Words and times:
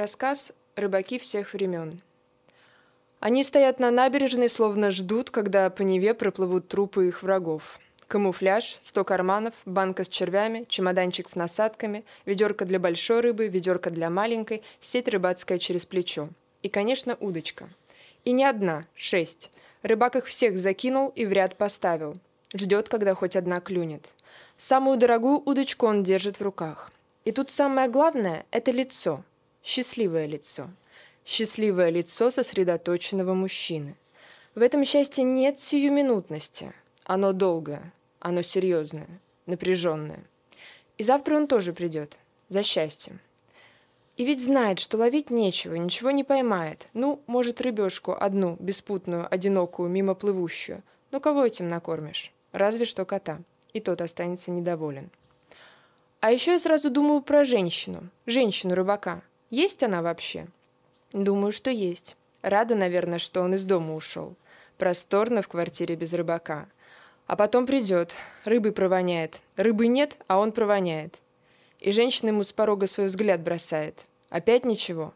Рассказ 0.00 0.52
«Рыбаки 0.76 1.18
всех 1.18 1.52
времен». 1.52 2.00
Они 3.18 3.44
стоят 3.44 3.78
на 3.80 3.90
набережной, 3.90 4.48
словно 4.48 4.90
ждут, 4.90 5.30
когда 5.30 5.68
по 5.68 5.82
Неве 5.82 6.14
проплывут 6.14 6.68
трупы 6.68 7.08
их 7.08 7.22
врагов. 7.22 7.78
Камуфляж, 8.08 8.78
сто 8.80 9.04
карманов, 9.04 9.52
банка 9.66 10.04
с 10.04 10.08
червями, 10.08 10.64
чемоданчик 10.70 11.28
с 11.28 11.36
насадками, 11.36 12.02
ведерко 12.24 12.64
для 12.64 12.78
большой 12.78 13.20
рыбы, 13.20 13.48
ведерко 13.48 13.90
для 13.90 14.08
маленькой, 14.08 14.62
сеть 14.80 15.06
рыбацкая 15.06 15.58
через 15.58 15.84
плечо. 15.84 16.30
И, 16.62 16.70
конечно, 16.70 17.18
удочка. 17.20 17.68
И 18.24 18.32
не 18.32 18.46
одна, 18.46 18.86
шесть. 18.94 19.50
Рыбак 19.82 20.16
их 20.16 20.24
всех 20.28 20.56
закинул 20.56 21.08
и 21.08 21.26
в 21.26 21.32
ряд 21.34 21.58
поставил. 21.58 22.16
Ждет, 22.54 22.88
когда 22.88 23.14
хоть 23.14 23.36
одна 23.36 23.60
клюнет. 23.60 24.14
Самую 24.56 24.96
дорогую 24.96 25.42
удочку 25.44 25.84
он 25.84 26.02
держит 26.02 26.40
в 26.40 26.42
руках. 26.42 26.90
И 27.26 27.32
тут 27.32 27.50
самое 27.50 27.86
главное– 27.86 28.46
это 28.50 28.70
лицо– 28.70 29.22
Счастливое 29.62 30.26
лицо. 30.26 30.70
Счастливое 31.24 31.90
лицо 31.90 32.30
сосредоточенного 32.30 33.34
мужчины. 33.34 33.96
В 34.54 34.62
этом 34.62 34.84
счастье 34.84 35.22
нет 35.22 35.60
сиюминутности. 35.60 36.72
Оно 37.04 37.32
долгое, 37.32 37.92
оно 38.20 38.42
серьезное, 38.42 39.08
напряженное. 39.46 40.24
И 40.96 41.02
завтра 41.02 41.36
он 41.36 41.46
тоже 41.46 41.72
придет. 41.72 42.18
За 42.48 42.62
счастьем. 42.62 43.20
И 44.16 44.24
ведь 44.24 44.42
знает, 44.42 44.80
что 44.80 44.96
ловить 44.96 45.30
нечего, 45.30 45.76
ничего 45.76 46.10
не 46.10 46.24
поймает. 46.24 46.88
Ну, 46.94 47.22
может, 47.26 47.60
рыбешку 47.60 48.12
одну, 48.18 48.56
беспутную, 48.58 49.32
одинокую, 49.32 49.88
мимо 49.88 50.14
плывущую. 50.14 50.82
Ну, 51.10 51.20
кого 51.20 51.44
этим 51.44 51.68
накормишь? 51.68 52.32
Разве 52.52 52.86
что 52.86 53.04
кота. 53.04 53.38
И 53.72 53.80
тот 53.80 54.00
останется 54.00 54.50
недоволен. 54.50 55.10
А 56.20 56.32
еще 56.32 56.52
я 56.52 56.58
сразу 56.58 56.90
думаю 56.90 57.22
про 57.22 57.44
женщину. 57.44 58.08
Женщину-рыбака. 58.26 59.22
Есть 59.50 59.82
она 59.82 60.00
вообще? 60.00 60.46
Думаю, 61.12 61.52
что 61.52 61.70
есть. 61.70 62.16
Рада, 62.40 62.74
наверное, 62.74 63.18
что 63.18 63.42
он 63.42 63.54
из 63.54 63.64
дома 63.64 63.94
ушел. 63.94 64.36
Просторно 64.78 65.42
в 65.42 65.48
квартире 65.48 65.96
без 65.96 66.14
рыбака. 66.14 66.68
А 67.26 67.36
потом 67.36 67.66
придет, 67.66 68.14
рыбы 68.44 68.72
провоняет. 68.72 69.40
Рыбы 69.56 69.88
нет, 69.88 70.16
а 70.28 70.38
он 70.38 70.52
провоняет. 70.52 71.18
И 71.80 71.92
женщина 71.92 72.30
ему 72.30 72.44
с 72.44 72.52
порога 72.52 72.86
свой 72.86 73.08
взгляд 73.08 73.42
бросает. 73.42 73.98
Опять 74.30 74.64
ничего. 74.64 75.12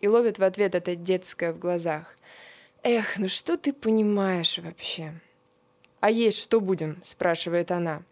И 0.00 0.08
ловит 0.08 0.38
в 0.38 0.44
ответ 0.44 0.74
это 0.74 0.94
детское 0.94 1.52
в 1.52 1.58
глазах. 1.58 2.16
«Эх, 2.84 3.18
ну 3.18 3.28
что 3.28 3.56
ты 3.56 3.72
понимаешь 3.72 4.58
вообще?» 4.58 5.12
«А 6.00 6.10
есть 6.10 6.38
что 6.38 6.60
будем?»– 6.60 7.00
спрашивает 7.02 7.72
она. 7.72 8.02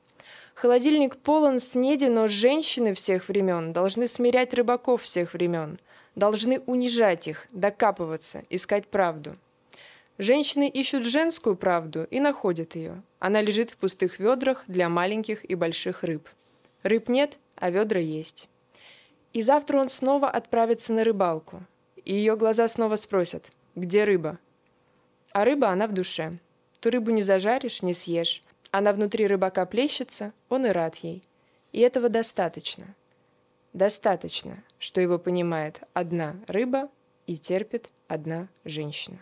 Холодильник 0.56 1.18
полон 1.18 1.60
снеди, 1.60 2.06
но 2.06 2.28
женщины 2.28 2.94
всех 2.94 3.28
времен 3.28 3.74
должны 3.74 4.08
смирять 4.08 4.54
рыбаков 4.54 5.02
всех 5.02 5.34
времен, 5.34 5.78
должны 6.14 6.60
унижать 6.60 7.28
их, 7.28 7.46
докапываться, 7.52 8.42
искать 8.48 8.88
правду. 8.88 9.34
Женщины 10.16 10.66
ищут 10.66 11.04
женскую 11.04 11.56
правду 11.56 12.06
и 12.10 12.20
находят 12.20 12.74
ее. 12.74 13.02
Она 13.18 13.42
лежит 13.42 13.68
в 13.68 13.76
пустых 13.76 14.18
ведрах 14.18 14.64
для 14.66 14.88
маленьких 14.88 15.44
и 15.44 15.54
больших 15.54 16.02
рыб. 16.02 16.26
Рыб 16.82 17.10
нет, 17.10 17.36
а 17.56 17.68
ведра 17.68 18.00
есть. 18.00 18.48
И 19.34 19.42
завтра 19.42 19.78
он 19.78 19.91
снова 19.91 20.30
отправится 20.30 20.94
на 20.94 21.04
рыбалку. 21.04 21.64
И 22.02 22.14
ее 22.14 22.34
глаза 22.34 22.66
снова 22.68 22.96
спросят, 22.96 23.44
где 23.74 24.04
рыба? 24.04 24.38
А 25.32 25.44
рыба 25.44 25.68
она 25.68 25.86
в 25.86 25.92
душе. 25.92 26.32
Ту 26.80 26.88
рыбу 26.88 27.10
не 27.10 27.22
зажаришь, 27.22 27.82
не 27.82 27.92
съешь. 27.92 28.42
Она 28.78 28.92
внутри 28.92 29.27
рыбака 29.27 29.64
плещется, 29.64 30.34
он 30.50 30.66
и 30.66 30.69
рад 30.69 30.96
ей. 30.96 31.22
И 31.72 31.80
этого 31.80 32.10
достаточно. 32.10 32.94
Достаточно, 33.72 34.62
что 34.78 35.00
его 35.00 35.19
понимает 35.19 35.80
одна 35.94 36.36
рыба 36.46 36.91
и 37.27 37.38
терпит 37.38 37.88
одна 38.06 38.48
женщина. 38.66 39.16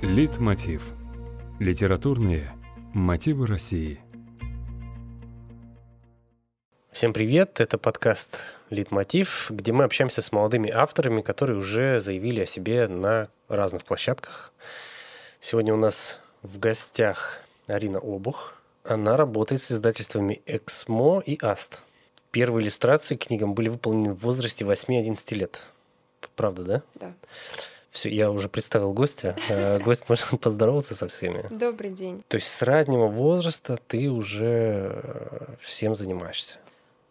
Литмотив. 0.00 0.82
Литературные 1.60 2.52
мотивы 2.94 3.46
России. 3.46 4.00
Всем 6.90 7.12
привет, 7.12 7.60
это 7.60 7.76
подкаст 7.76 8.40
«Литмотив», 8.70 9.50
где 9.50 9.72
мы 9.72 9.84
общаемся 9.84 10.22
с 10.22 10.32
молодыми 10.32 10.70
авторами, 10.70 11.20
которые 11.20 11.58
уже 11.58 12.00
заявили 12.00 12.40
о 12.40 12.46
себе 12.46 12.88
на 12.88 13.28
разных 13.50 13.84
площадках. 13.84 14.54
Сегодня 15.38 15.74
у 15.74 15.76
нас 15.76 16.22
в 16.40 16.58
гостях 16.58 17.43
Арина 17.66 17.98
Обух. 17.98 18.54
Она 18.84 19.16
работает 19.16 19.62
с 19.62 19.72
издательствами 19.72 20.42
«Эксмо» 20.46 21.22
и 21.24 21.38
«Аст». 21.42 21.82
Первые 22.30 22.64
иллюстрации 22.64 23.16
к 23.16 23.26
книгам 23.26 23.54
были 23.54 23.68
выполнены 23.68 24.12
в 24.12 24.18
возрасте 24.18 24.64
8-11 24.64 25.34
лет. 25.34 25.60
Правда, 26.36 26.62
да? 26.64 26.82
Да. 26.96 27.12
Все, 27.90 28.10
я 28.10 28.30
уже 28.30 28.48
представил 28.48 28.92
гостя. 28.92 29.36
Э, 29.48 29.78
гость 29.78 30.08
может 30.08 30.28
поздороваться 30.40 30.96
со 30.96 31.06
всеми. 31.06 31.46
Добрый 31.50 31.90
день. 31.90 32.24
То 32.26 32.34
есть 32.34 32.48
с 32.48 32.60
раннего 32.62 33.06
возраста 33.06 33.78
ты 33.86 34.10
уже 34.10 35.00
э, 35.02 35.54
всем 35.60 35.94
занимаешься? 35.94 36.58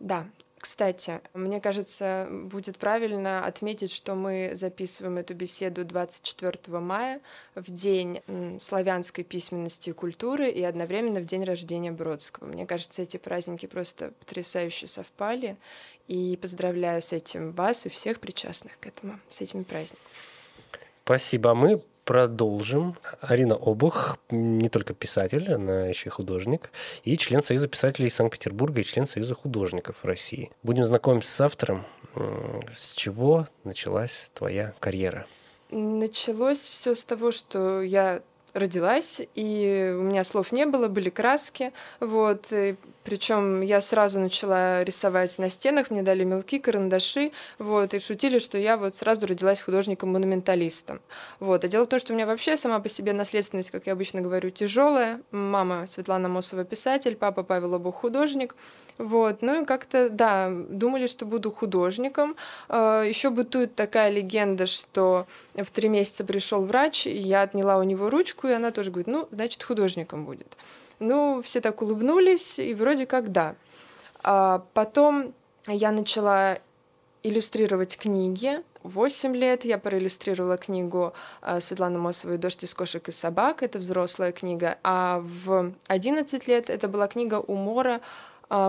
Да, 0.02 0.26
кстати, 0.64 1.20
мне 1.34 1.60
кажется, 1.60 2.26
будет 2.32 2.78
правильно 2.78 3.46
отметить, 3.46 3.92
что 3.92 4.16
мы 4.16 4.52
записываем 4.54 5.18
эту 5.18 5.34
беседу 5.34 5.84
24 5.84 6.80
мая 6.80 7.20
в 7.54 7.70
день 7.70 8.22
славянской 8.62 9.26
письменности 9.26 9.90
и 9.90 9.92
культуры 9.92 10.50
и 10.50 10.64
одновременно 10.64 11.20
в 11.20 11.26
день 11.26 11.44
рождения 11.44 11.92
Бродского. 11.92 12.48
Мне 12.48 12.66
кажется, 12.66 13.02
эти 13.02 13.18
праздники 13.18 13.66
просто 13.66 14.14
потрясающе 14.20 14.88
совпали. 14.88 15.58
И 16.08 16.40
поздравляю 16.42 17.02
с 17.02 17.12
этим 17.12 17.52
вас 17.52 17.86
и 17.86 17.90
всех 17.90 18.22
причастных 18.22 18.80
к 18.80 18.88
этому, 18.88 19.20
с 19.32 19.42
этими 19.42 19.64
праздниками. 19.64 20.08
Спасибо. 21.04 21.54
Мы 21.56 21.82
продолжим. 22.06 22.96
Арина 23.22 23.56
Обух 23.56 24.18
не 24.30 24.70
только 24.70 24.94
писатель, 24.94 25.52
она 25.54 25.88
еще 25.88 26.10
и 26.10 26.12
художник, 26.12 26.72
и 27.04 27.18
член 27.18 27.42
Союза 27.42 27.68
писателей 27.68 28.10
Санкт-Петербурга 28.10 28.82
и 28.82 28.84
член 28.84 29.06
Союза 29.06 29.36
художников 29.36 30.04
России. 30.04 30.52
Будем 30.64 30.86
знакомиться 30.86 31.32
с 31.32 31.42
автором. 31.42 31.86
С 32.72 32.94
чего 32.94 33.48
началась 33.64 34.32
твоя 34.34 34.74
карьера? 34.80 35.26
Началось 35.72 36.60
все 36.60 36.94
с 36.94 37.04
того, 37.04 37.32
что 37.32 37.82
я 37.82 38.22
родилась, 38.54 39.22
и 39.34 39.96
у 39.98 40.04
меня 40.04 40.24
слов 40.24 40.52
не 40.52 40.66
было, 40.68 40.88
были 40.88 41.10
краски, 41.10 41.74
вот, 42.00 42.52
причем 43.04 43.62
я 43.62 43.82
сразу 43.82 44.20
начала 44.20 44.84
рисовать 44.84 45.38
на 45.38 45.50
стенах, 45.50 45.92
мне 45.92 46.04
дали 46.04 46.24
мелки, 46.24 46.60
карандаши, 46.60 47.32
вот, 47.60 47.94
и 47.94 48.00
шутили, 48.00 48.40
что 48.40 48.58
я 48.58 48.78
вот 48.78 48.96
сразу 48.96 49.28
родилась 49.28 49.62
художником-монументалистом. 49.62 51.02
Вот. 51.40 51.64
А 51.64 51.68
дело 51.68 51.86
в 51.86 51.90
том, 51.90 52.00
что 52.00 52.14
у 52.14 52.16
меня 52.16 52.26
вообще 52.26 52.58
сама 52.58 52.80
по 52.80 52.90
себе 52.90 53.14
наследственность, 53.14 53.72
как 53.72 53.88
я 53.88 53.94
обычно 53.94 54.22
говорю, 54.22 54.50
тяжелая. 54.50 55.22
Мама 55.32 55.86
Светлана 55.88 56.30
Мосова 56.30 56.64
писатель, 56.64 57.16
папа 57.16 57.44
Павел 57.44 57.76
Обух 57.76 57.96
художник. 57.96 58.56
Вот. 58.98 59.42
Ну 59.42 59.62
и 59.62 59.66
как-то, 59.66 60.10
да, 60.10 60.50
думали, 60.52 61.08
что 61.08 61.26
буду 61.26 61.52
художником. 61.52 62.36
А, 62.70 63.04
Еще 63.04 63.30
бытует 63.30 63.76
такая 63.76 64.10
легенда, 64.10 64.66
что 64.66 65.28
в 65.56 65.70
три 65.72 65.90
месяца 65.90 66.24
пришел 66.24 66.66
врач, 66.66 67.08
и 67.08 67.18
я 67.18 67.42
отняла 67.42 67.78
у 67.78 67.84
него 67.84 68.10
ручку, 68.10 68.48
и 68.48 68.52
она 68.52 68.72
тоже 68.72 68.92
говорит, 68.92 69.08
ну, 69.08 69.28
значит, 69.32 69.64
художником 69.64 70.26
будет. 70.26 70.58
Ну, 71.00 71.42
все 71.42 71.62
так 71.62 71.82
улыбнулись, 71.82 72.60
и 72.60 72.74
вроде 72.74 73.06
как 73.06 73.32
да. 73.32 73.56
А 74.24 74.66
потом 74.74 75.34
я 75.68 75.92
начала 75.92 76.58
иллюстрировать 77.24 77.98
книги. 77.98 78.62
Восемь 78.84 79.36
лет 79.36 79.64
я 79.64 79.78
проиллюстрировала 79.78 80.58
книгу 80.58 81.14
а, 81.42 81.62
Светланы 81.62 82.00
Мосовой 82.00 82.38
«Дождь 82.38 82.64
из 82.66 82.74
кошек 82.74 83.08
и 83.08 83.12
собак». 83.12 83.64
Это 83.64 83.80
взрослая 83.80 84.34
книга. 84.34 84.78
А 84.84 85.22
в 85.24 85.74
11 85.88 86.48
лет 86.48 86.70
это 86.70 86.90
была 86.90 87.08
книга 87.08 87.36
«Умора» 87.36 88.02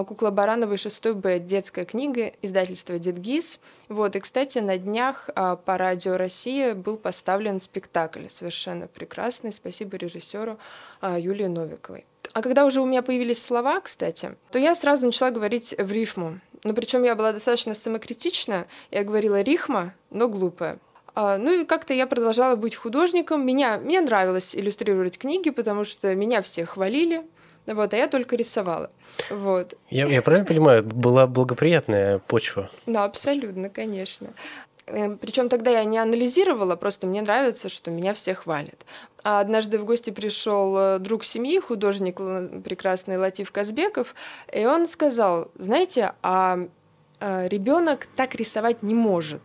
Кукла 0.06 0.30
Барановой 0.30 0.78
6 0.78 1.12
Б, 1.12 1.38
детская 1.38 1.84
книга, 1.84 2.32
издательство 2.40 2.98
Дедгиз. 2.98 3.60
Вот, 3.90 4.16
и, 4.16 4.20
кстати, 4.20 4.58
на 4.58 4.78
днях 4.78 5.28
а, 5.34 5.56
по 5.56 5.76
радио 5.76 6.16
Россия 6.16 6.74
был 6.74 6.96
поставлен 6.96 7.60
спектакль 7.60 8.28
совершенно 8.30 8.86
прекрасный. 8.86 9.52
Спасибо 9.52 9.98
режиссеру 9.98 10.58
Юлии 11.02 11.48
Новиковой. 11.48 12.06
А 12.32 12.40
когда 12.40 12.64
уже 12.64 12.80
у 12.80 12.86
меня 12.86 13.02
появились 13.02 13.44
слова, 13.44 13.80
кстати, 13.80 14.34
то 14.50 14.58
я 14.58 14.74
сразу 14.74 15.04
начала 15.04 15.30
говорить 15.30 15.74
в 15.76 15.92
рифму. 15.92 16.40
Но 16.64 16.72
причем 16.72 17.02
я 17.02 17.14
была 17.14 17.32
достаточно 17.32 17.74
самокритична. 17.74 18.66
Я 18.90 19.04
говорила 19.04 19.42
рифма, 19.42 19.94
но 20.10 20.28
глупая. 20.28 20.78
А, 21.14 21.36
ну 21.36 21.52
и 21.52 21.64
как-то 21.64 21.94
я 21.94 22.06
продолжала 22.06 22.56
быть 22.56 22.74
художником. 22.74 23.46
Меня, 23.46 23.78
мне 23.78 24.00
нравилось 24.00 24.56
иллюстрировать 24.56 25.18
книги, 25.18 25.50
потому 25.50 25.84
что 25.84 26.14
меня 26.14 26.42
все 26.42 26.64
хвалили, 26.64 27.22
вот, 27.66 27.94
а 27.94 27.96
я 27.96 28.08
только 28.08 28.36
рисовала. 28.36 28.90
Вот. 29.30 29.74
Я, 29.90 30.06
я 30.06 30.22
правильно 30.22 30.46
понимаю, 30.46 30.82
была 30.82 31.26
благоприятная 31.26 32.18
почва? 32.18 32.70
Ну, 32.86 33.00
абсолютно, 33.00 33.70
конечно. 33.70 34.28
Э, 34.86 35.16
Причем 35.16 35.48
тогда 35.48 35.70
я 35.70 35.84
не 35.84 35.98
анализировала, 35.98 36.76
просто 36.76 37.06
мне 37.06 37.22
нравится, 37.22 37.68
что 37.68 37.90
меня 37.90 38.12
все 38.12 38.34
хвалят. 38.34 38.84
А 39.22 39.40
однажды 39.40 39.78
в 39.78 39.86
гости 39.86 40.10
пришел 40.10 40.76
э, 40.76 40.98
друг 40.98 41.24
семьи, 41.24 41.58
художник 41.58 42.16
прекрасный 42.62 43.16
Латиф 43.16 43.50
Казбеков, 43.50 44.14
и 44.52 44.66
он 44.66 44.86
сказал, 44.86 45.50
знаете, 45.56 46.12
а 46.22 46.58
э, 47.20 47.48
ребенок 47.48 48.08
так 48.16 48.34
рисовать 48.34 48.82
не 48.82 48.94
может. 48.94 49.40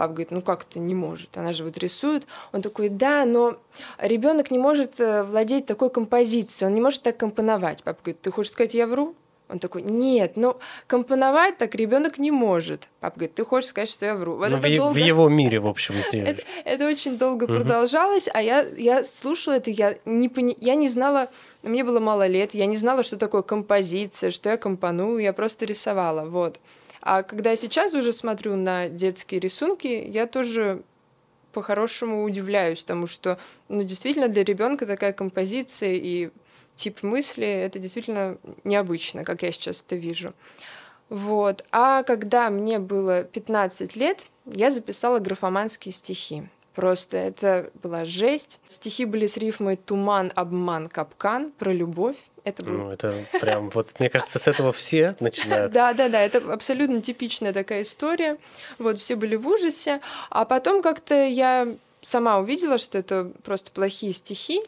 Папа 0.00 0.14
говорит, 0.14 0.30
ну 0.30 0.40
как 0.40 0.62
это 0.62 0.78
не 0.78 0.94
может? 0.94 1.36
Она 1.36 1.52
же 1.52 1.62
вот 1.62 1.76
рисует. 1.76 2.26
Он 2.52 2.62
такой, 2.62 2.88
да, 2.88 3.26
но 3.26 3.58
ребенок 3.98 4.50
не 4.50 4.56
может 4.56 4.98
э, 4.98 5.24
владеть 5.24 5.66
такой 5.66 5.90
композицией, 5.90 6.68
он 6.68 6.74
не 6.74 6.80
может 6.80 7.02
так 7.02 7.18
компоновать. 7.18 7.82
Папа 7.82 7.98
говорит, 8.02 8.22
ты 8.22 8.30
хочешь 8.30 8.52
сказать, 8.52 8.72
я 8.72 8.86
вру? 8.86 9.14
Он 9.50 9.58
такой, 9.58 9.82
нет, 9.82 10.38
но 10.38 10.58
компоновать 10.86 11.58
так 11.58 11.74
ребенок 11.74 12.16
не 12.16 12.30
может. 12.30 12.88
Папа 13.00 13.16
говорит, 13.16 13.34
ты 13.34 13.44
хочешь 13.44 13.68
сказать, 13.68 13.90
что 13.90 14.06
я 14.06 14.14
вру? 14.14 14.36
Вот 14.36 14.48
ну, 14.48 14.56
в, 14.56 14.76
долго... 14.76 14.94
в 14.94 14.96
его 14.96 15.28
мире, 15.28 15.60
в 15.60 15.66
общем. 15.66 15.96
это, 16.12 16.42
это 16.64 16.88
очень 16.88 17.18
долго 17.18 17.44
угу. 17.44 17.52
продолжалось, 17.52 18.26
а 18.32 18.40
я, 18.40 18.62
я 18.78 19.04
слушала 19.04 19.56
это, 19.56 19.70
я 19.70 19.98
не, 20.06 20.30
пони... 20.30 20.56
я 20.62 20.76
не 20.76 20.88
знала, 20.88 21.28
мне 21.62 21.84
было 21.84 22.00
мало 22.00 22.26
лет, 22.26 22.54
я 22.54 22.64
не 22.64 22.78
знала, 22.78 23.02
что 23.02 23.18
такое 23.18 23.42
композиция, 23.42 24.30
что 24.30 24.48
я 24.48 24.56
компоную, 24.56 25.18
я 25.18 25.34
просто 25.34 25.66
рисовала, 25.66 26.24
вот. 26.24 26.58
А 27.00 27.22
когда 27.22 27.50
я 27.50 27.56
сейчас 27.56 27.94
уже 27.94 28.12
смотрю 28.12 28.56
на 28.56 28.88
детские 28.88 29.40
рисунки, 29.40 29.86
я 29.86 30.26
тоже 30.26 30.82
по-хорошему 31.52 32.22
удивляюсь 32.22 32.84
тому, 32.84 33.06
что, 33.06 33.38
ну, 33.68 33.82
действительно, 33.82 34.28
для 34.28 34.44
ребенка 34.44 34.86
такая 34.86 35.12
композиция 35.12 35.94
и 35.94 36.30
тип 36.76 37.02
мысли, 37.02 37.46
это 37.46 37.78
действительно 37.78 38.38
необычно, 38.64 39.24
как 39.24 39.42
я 39.42 39.52
сейчас 39.52 39.84
это 39.86 39.96
вижу. 39.96 40.32
Вот. 41.08 41.64
А 41.72 42.04
когда 42.04 42.50
мне 42.50 42.78
было 42.78 43.24
15 43.24 43.96
лет, 43.96 44.28
я 44.46 44.70
записала 44.70 45.18
графоманские 45.18 45.92
стихи. 45.92 46.44
Просто 46.74 47.16
это 47.16 47.70
была 47.82 48.04
жесть. 48.04 48.60
Стихи 48.66 49.04
были 49.04 49.26
с 49.26 49.36
рифмой 49.36 49.76
«туман, 49.76 50.32
обман, 50.34 50.88
капкан» 50.88 51.50
про 51.50 51.72
любовь. 51.72 52.16
Это 52.44 52.62
было... 52.62 52.72
Ну, 52.72 52.90
это 52.90 53.24
прям 53.40 53.70
вот, 53.70 53.98
мне 53.98 54.08
кажется, 54.08 54.38
с 54.38 54.48
этого 54.48 54.72
все 54.72 55.16
начинают. 55.20 55.72
Да, 55.72 55.92
да, 55.92 56.08
да, 56.08 56.20
это 56.20 56.52
абсолютно 56.52 57.02
типичная 57.02 57.52
такая 57.52 57.82
история. 57.82 58.38
Вот, 58.78 58.98
все 58.98 59.16
были 59.16 59.36
в 59.36 59.46
ужасе. 59.46 60.00
А 60.30 60.44
потом 60.44 60.82
как-то 60.82 61.14
я 61.26 61.68
сама 62.02 62.38
увидела, 62.38 62.78
что 62.78 62.98
это 62.98 63.30
просто 63.44 63.70
плохие 63.70 64.12
стихи, 64.12 64.62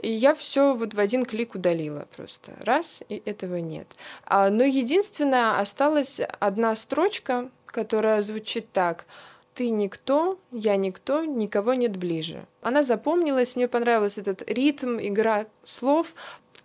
и 0.00 0.10
я 0.10 0.34
все 0.34 0.74
вот 0.74 0.94
в 0.94 1.00
один 1.00 1.24
клик 1.24 1.54
удалила 1.54 2.06
просто. 2.16 2.52
Раз, 2.60 3.02
и 3.08 3.20
этого 3.24 3.56
нет. 3.56 3.88
А, 4.24 4.48
но 4.50 4.64
единственное, 4.64 5.58
осталась 5.58 6.20
одна 6.38 6.76
строчка, 6.76 7.48
которая 7.66 8.22
звучит 8.22 8.70
так. 8.72 9.06
Ты 9.54 9.70
никто, 9.70 10.38
я 10.52 10.76
никто, 10.76 11.24
никого 11.24 11.74
нет 11.74 11.96
ближе. 11.96 12.46
Она 12.62 12.84
запомнилась, 12.84 13.56
мне 13.56 13.66
понравился 13.66 14.20
этот 14.20 14.48
ритм, 14.48 14.98
игра 15.00 15.46
слов. 15.64 16.06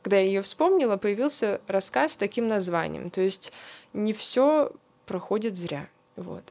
Когда 0.04 0.18
я 0.18 0.26
ее 0.26 0.42
вспомнила, 0.42 0.98
появился 0.98 1.62
рассказ 1.68 2.14
с 2.14 2.18
таким 2.18 2.48
названием. 2.48 3.10
То 3.10 3.22
есть 3.22 3.54
не 3.94 4.14
все 4.14 4.72
проходит 5.06 5.58
зря. 5.58 5.88
Вот. 6.18 6.44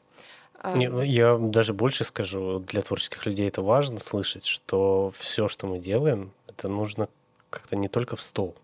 Не, 0.74 0.88
ну, 0.88 1.02
я 1.02 1.36
даже 1.36 1.74
больше 1.74 2.04
скажу, 2.04 2.60
для 2.60 2.82
творческих 2.82 3.26
людей 3.26 3.48
это 3.48 3.62
важно 3.62 3.98
слышать, 3.98 4.46
что 4.46 5.12
все, 5.14 5.48
что 5.48 5.66
мы 5.66 5.78
делаем, 5.78 6.32
это 6.46 6.68
нужно 6.68 7.08
как-то 7.50 7.76
не 7.76 7.88
только 7.88 8.16
в 8.16 8.22
стол. 8.22 8.54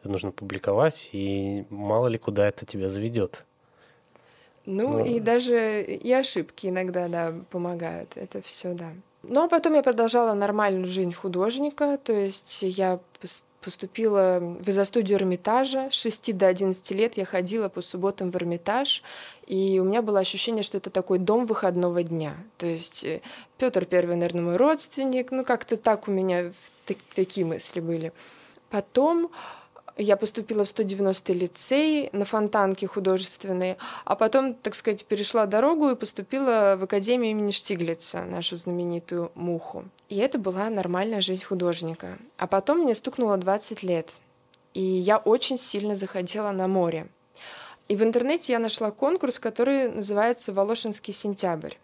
Это 0.00 0.10
нужно 0.10 0.32
публиковать, 0.32 1.08
и 1.12 1.64
мало 1.70 2.08
ли 2.08 2.18
куда 2.18 2.48
это 2.48 2.66
тебя 2.66 2.90
заведет. 2.90 3.46
Ну, 4.66 4.98
ну 4.98 5.04
и 5.04 5.20
даже 5.20 5.82
и 5.82 6.12
ошибки 6.12 6.66
иногда, 6.66 7.08
да, 7.08 7.32
помогают. 7.50 8.16
Это 8.16 8.42
все, 8.42 8.74
да. 8.74 8.92
Ну, 9.22 9.44
а 9.44 9.48
потом 9.48 9.74
я 9.74 9.82
продолжала 9.82 10.34
нормальную 10.34 10.86
жизнь 10.86 11.12
художника, 11.12 11.98
то 12.02 12.12
есть 12.12 12.62
я 12.62 13.00
поступила 13.66 14.38
в 14.38 14.68
изо-студию 14.68 15.18
Эрмитажа. 15.18 15.88
С 15.90 15.94
6 15.94 16.38
до 16.38 16.46
11 16.46 16.88
лет 16.92 17.16
я 17.16 17.24
ходила 17.24 17.68
по 17.68 17.82
субботам 17.82 18.30
в 18.30 18.36
Эрмитаж, 18.36 19.02
и 19.48 19.80
у 19.80 19.84
меня 19.84 20.02
было 20.02 20.20
ощущение, 20.20 20.62
что 20.62 20.78
это 20.78 20.88
такой 20.88 21.18
дом 21.18 21.46
выходного 21.46 22.04
дня. 22.04 22.36
То 22.58 22.66
есть 22.66 23.02
э, 23.02 23.22
Петр 23.58 23.84
Первый, 23.84 24.14
наверное, 24.14 24.42
мой 24.42 24.56
родственник, 24.56 25.32
ну 25.32 25.44
как-то 25.44 25.76
так 25.76 26.06
у 26.06 26.12
меня 26.12 26.52
так, 26.84 26.98
такие 27.16 27.44
мысли 27.44 27.80
были. 27.80 28.12
Потом 28.70 29.32
я 29.96 30.16
поступила 30.16 30.64
в 30.64 30.68
190-й 30.68 31.34
лицей 31.34 32.10
на 32.12 32.24
фонтанке 32.24 32.86
художественной, 32.86 33.78
а 34.04 34.14
потом, 34.14 34.54
так 34.54 34.74
сказать, 34.74 35.04
перешла 35.04 35.46
дорогу 35.46 35.90
и 35.90 35.96
поступила 35.96 36.76
в 36.78 36.84
Академию 36.84 37.30
имени 37.30 37.50
Штиглица, 37.50 38.24
нашу 38.24 38.56
знаменитую 38.56 39.32
«Муху». 39.34 39.84
И 40.08 40.18
это 40.18 40.38
была 40.38 40.68
нормальная 40.70 41.20
жизнь 41.20 41.44
художника. 41.44 42.18
А 42.36 42.46
потом 42.46 42.80
мне 42.80 42.94
стукнуло 42.94 43.36
20 43.36 43.82
лет, 43.82 44.14
и 44.74 44.82
я 44.82 45.16
очень 45.16 45.58
сильно 45.58 45.96
захотела 45.96 46.52
на 46.52 46.68
море. 46.68 47.06
И 47.88 47.96
в 47.96 48.02
интернете 48.02 48.52
я 48.52 48.58
нашла 48.58 48.90
конкурс, 48.90 49.38
который 49.38 49.88
называется 49.88 50.52
«Волошинский 50.52 51.14
сентябрь». 51.14 51.74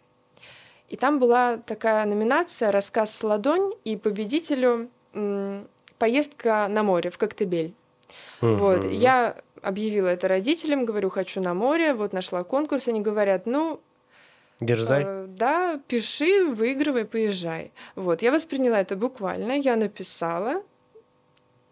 И 0.89 0.97
там 0.97 1.19
была 1.19 1.57
такая 1.57 2.05
номинация 2.05 2.71
«Рассказ 2.71 3.15
с 3.15 3.23
ладонь», 3.23 3.73
и 3.85 3.97
победителю 3.97 4.91
поездка 5.99 6.67
на 6.69 6.83
море 6.83 7.11
в 7.11 7.17
Коктебель. 7.17 7.73
Mm-hmm. 8.43 8.57
Вот, 8.57 8.85
я 8.85 9.37
объявила 9.63 10.09
это 10.09 10.29
родителям, 10.29 10.85
говорю, 10.85 11.09
хочу 11.09 11.41
на 11.41 11.55
море, 11.55 11.95
вот 11.95 12.13
нашла 12.13 12.45
конкурс, 12.45 12.89
они 12.89 13.01
говорят, 13.01 13.47
ну, 13.47 13.81
Дерзай. 14.61 15.03
Э, 15.07 15.27
да, 15.29 15.81
пиши, 15.89 16.45
выигрывай, 16.45 17.05
поезжай. 17.05 17.73
Вот, 17.97 18.23
я 18.23 18.31
восприняла 18.33 18.81
это 18.81 18.97
буквально, 18.97 19.53
я 19.53 19.77
написала 19.77 20.63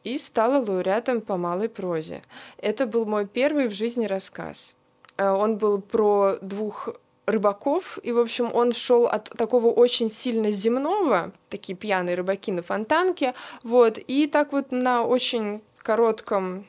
и 0.02 0.19
стала 0.19 0.64
лауреатом 0.64 1.20
по 1.20 1.37
малой 1.37 1.69
прозе. 1.69 2.22
Это 2.58 2.87
был 2.87 3.05
мой 3.05 3.26
первый 3.26 3.69
в 3.69 3.73
жизни 3.73 4.06
рассказ. 4.06 4.75
Э, 5.16 5.31
он 5.31 5.56
был 5.56 5.81
про 5.81 6.37
двух 6.40 6.88
рыбаков, 7.26 7.99
и, 8.02 8.12
в 8.12 8.19
общем, 8.19 8.50
он 8.52 8.73
шел 8.73 9.06
от 9.06 9.31
такого 9.31 9.69
очень 9.69 10.11
сильно 10.11 10.50
земного, 10.50 11.32
такие 11.49 11.76
пьяные 11.76 12.16
рыбаки 12.16 12.50
на 12.50 12.62
фонтанке, 12.62 13.34
вот, 13.62 13.99
и 13.99 14.26
так 14.26 14.52
вот 14.52 14.73
на 14.73 15.05
очень 15.05 15.61
коротком 15.82 16.67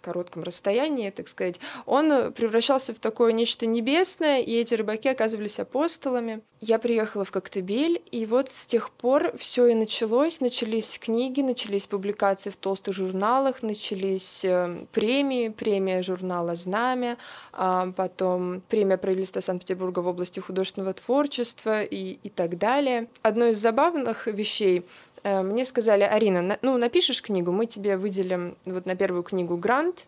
коротком 0.00 0.42
расстоянии, 0.42 1.10
так 1.10 1.28
сказать, 1.28 1.60
он 1.86 2.32
превращался 2.32 2.92
в 2.92 2.98
такое 2.98 3.32
нечто 3.32 3.66
небесное, 3.66 4.40
и 4.40 4.52
эти 4.52 4.74
рыбаки 4.74 5.08
оказывались 5.08 5.58
апостолами. 5.58 6.40
Я 6.60 6.78
приехала 6.78 7.24
в 7.24 7.30
Коктебель, 7.30 8.02
и 8.10 8.26
вот 8.26 8.48
с 8.48 8.66
тех 8.66 8.90
пор 8.90 9.36
все 9.38 9.66
и 9.66 9.74
началось. 9.74 10.40
Начались 10.40 10.98
книги, 10.98 11.40
начались 11.40 11.86
публикации 11.86 12.50
в 12.50 12.56
толстых 12.56 12.94
журналах, 12.94 13.62
начались 13.62 14.44
э, 14.44 14.86
премии, 14.92 15.48
премия 15.48 16.02
журнала 16.02 16.56
«Знамя», 16.56 17.18
а 17.52 17.92
потом 17.92 18.62
премия 18.68 18.98
правительства 18.98 19.40
Санкт-Петербурга 19.40 20.00
в 20.00 20.06
области 20.06 20.40
художественного 20.40 20.94
творчества 20.94 21.82
и, 21.82 22.18
и 22.22 22.28
так 22.28 22.58
далее. 22.58 23.08
Одно 23.22 23.46
из 23.46 23.58
забавных 23.58 24.26
вещей 24.26 24.84
мне 25.24 25.64
сказали, 25.64 26.02
Арина, 26.02 26.58
ну, 26.62 26.76
напишешь 26.76 27.22
книгу, 27.22 27.50
мы 27.50 27.66
тебе 27.66 27.96
выделим 27.96 28.56
вот 28.66 28.86
на 28.86 28.94
первую 28.94 29.22
книгу 29.22 29.56
грант 29.56 30.06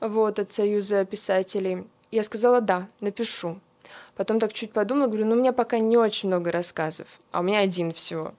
вот, 0.00 0.38
от 0.38 0.52
Союза 0.52 1.04
писателей. 1.04 1.84
Я 2.10 2.22
сказала, 2.22 2.60
да, 2.60 2.88
напишу. 3.00 3.60
Потом 4.16 4.40
так 4.40 4.52
чуть 4.52 4.72
подумала, 4.72 5.06
говорю, 5.06 5.26
ну, 5.26 5.36
у 5.36 5.38
меня 5.38 5.52
пока 5.52 5.78
не 5.78 5.96
очень 5.96 6.28
много 6.28 6.52
рассказов, 6.52 7.06
а 7.32 7.40
у 7.40 7.42
меня 7.42 7.60
один 7.60 7.92
всего. 7.92 8.34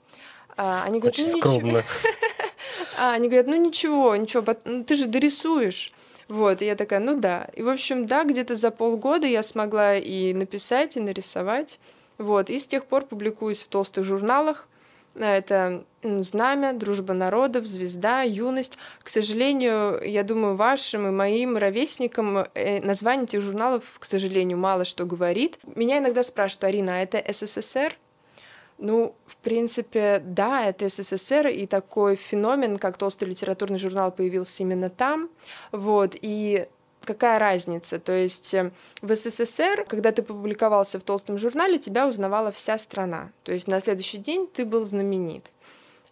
А, 0.58 0.84
они 0.84 1.00
говорят, 1.00 1.18
очень 1.18 1.32
ну, 1.32 1.38
скромно. 1.40 1.84
А, 2.98 3.14
они 3.14 3.30
говорят, 3.30 3.48
ну, 3.48 3.56
ничего, 3.56 4.16
ничего, 4.16 4.44
ну, 4.66 4.84
ты 4.84 4.98
же 4.98 5.06
дорисуешь. 5.06 5.94
Вот, 6.28 6.62
и 6.62 6.66
я 6.66 6.76
такая, 6.76 7.00
ну 7.00 7.20
да. 7.20 7.48
И, 7.56 7.64
в 7.64 7.70
общем, 7.70 8.06
да, 8.06 8.24
где-то 8.24 8.56
за 8.56 8.70
полгода 8.70 9.26
я 9.26 9.42
смогла 9.42 9.96
и 9.96 10.34
написать, 10.34 10.96
и 10.96 11.00
нарисовать. 11.00 11.80
Вот, 12.18 12.50
и 12.50 12.60
с 12.60 12.68
тех 12.68 12.86
пор 12.86 13.06
публикуюсь 13.06 13.62
в 13.62 13.68
толстых 13.68 14.04
журналах. 14.04 14.68
Это 15.20 15.84
знамя, 16.02 16.74
дружба 16.74 17.14
народов, 17.14 17.66
звезда, 17.68 18.22
юность. 18.22 18.78
К 19.04 19.10
сожалению, 19.10 20.00
я 20.04 20.24
думаю, 20.24 20.56
вашим 20.56 21.08
и 21.08 21.12
моим 21.12 21.58
ровесникам 21.58 22.46
э, 22.54 22.82
название 22.82 23.26
этих 23.26 23.42
журналов, 23.42 23.84
к 24.00 24.06
сожалению, 24.06 24.58
мало 24.58 24.86
что 24.86 25.06
говорит. 25.06 25.60
Меня 25.76 25.98
иногда 25.98 26.24
спрашивают, 26.24 26.64
Арина, 26.64 26.96
а 26.96 27.00
это 27.00 27.24
СССР? 27.32 27.98
Ну, 28.78 29.14
в 29.26 29.36
принципе, 29.36 30.22
да, 30.24 30.66
это 30.66 30.88
СССР, 30.88 31.48
и 31.48 31.68
такой 31.68 32.16
феномен, 32.16 32.78
как 32.78 32.98
толстый 32.98 33.26
литературный 33.26 33.78
журнал, 33.78 34.10
появился 34.10 34.64
именно 34.64 34.90
там. 34.90 35.30
Вот, 35.74 36.16
и 36.22 36.66
какая 37.04 37.40
разница? 37.40 38.00
То 38.00 38.12
есть 38.12 38.54
э, 38.54 38.72
в 39.02 39.16
СССР, 39.16 39.86
когда 39.88 40.12
ты 40.12 40.22
публиковался 40.22 41.00
в 41.00 41.04
толстом 41.04 41.38
журнале, 41.38 41.80
тебя 41.80 42.08
узнавала 42.08 42.52
вся 42.52 42.78
страна. 42.78 43.32
То 43.44 43.52
есть 43.52 43.68
на 43.68 43.80
следующий 43.80 44.18
день 44.18 44.48
ты 44.48 44.66
был 44.66 44.86
знаменит. 44.86 45.52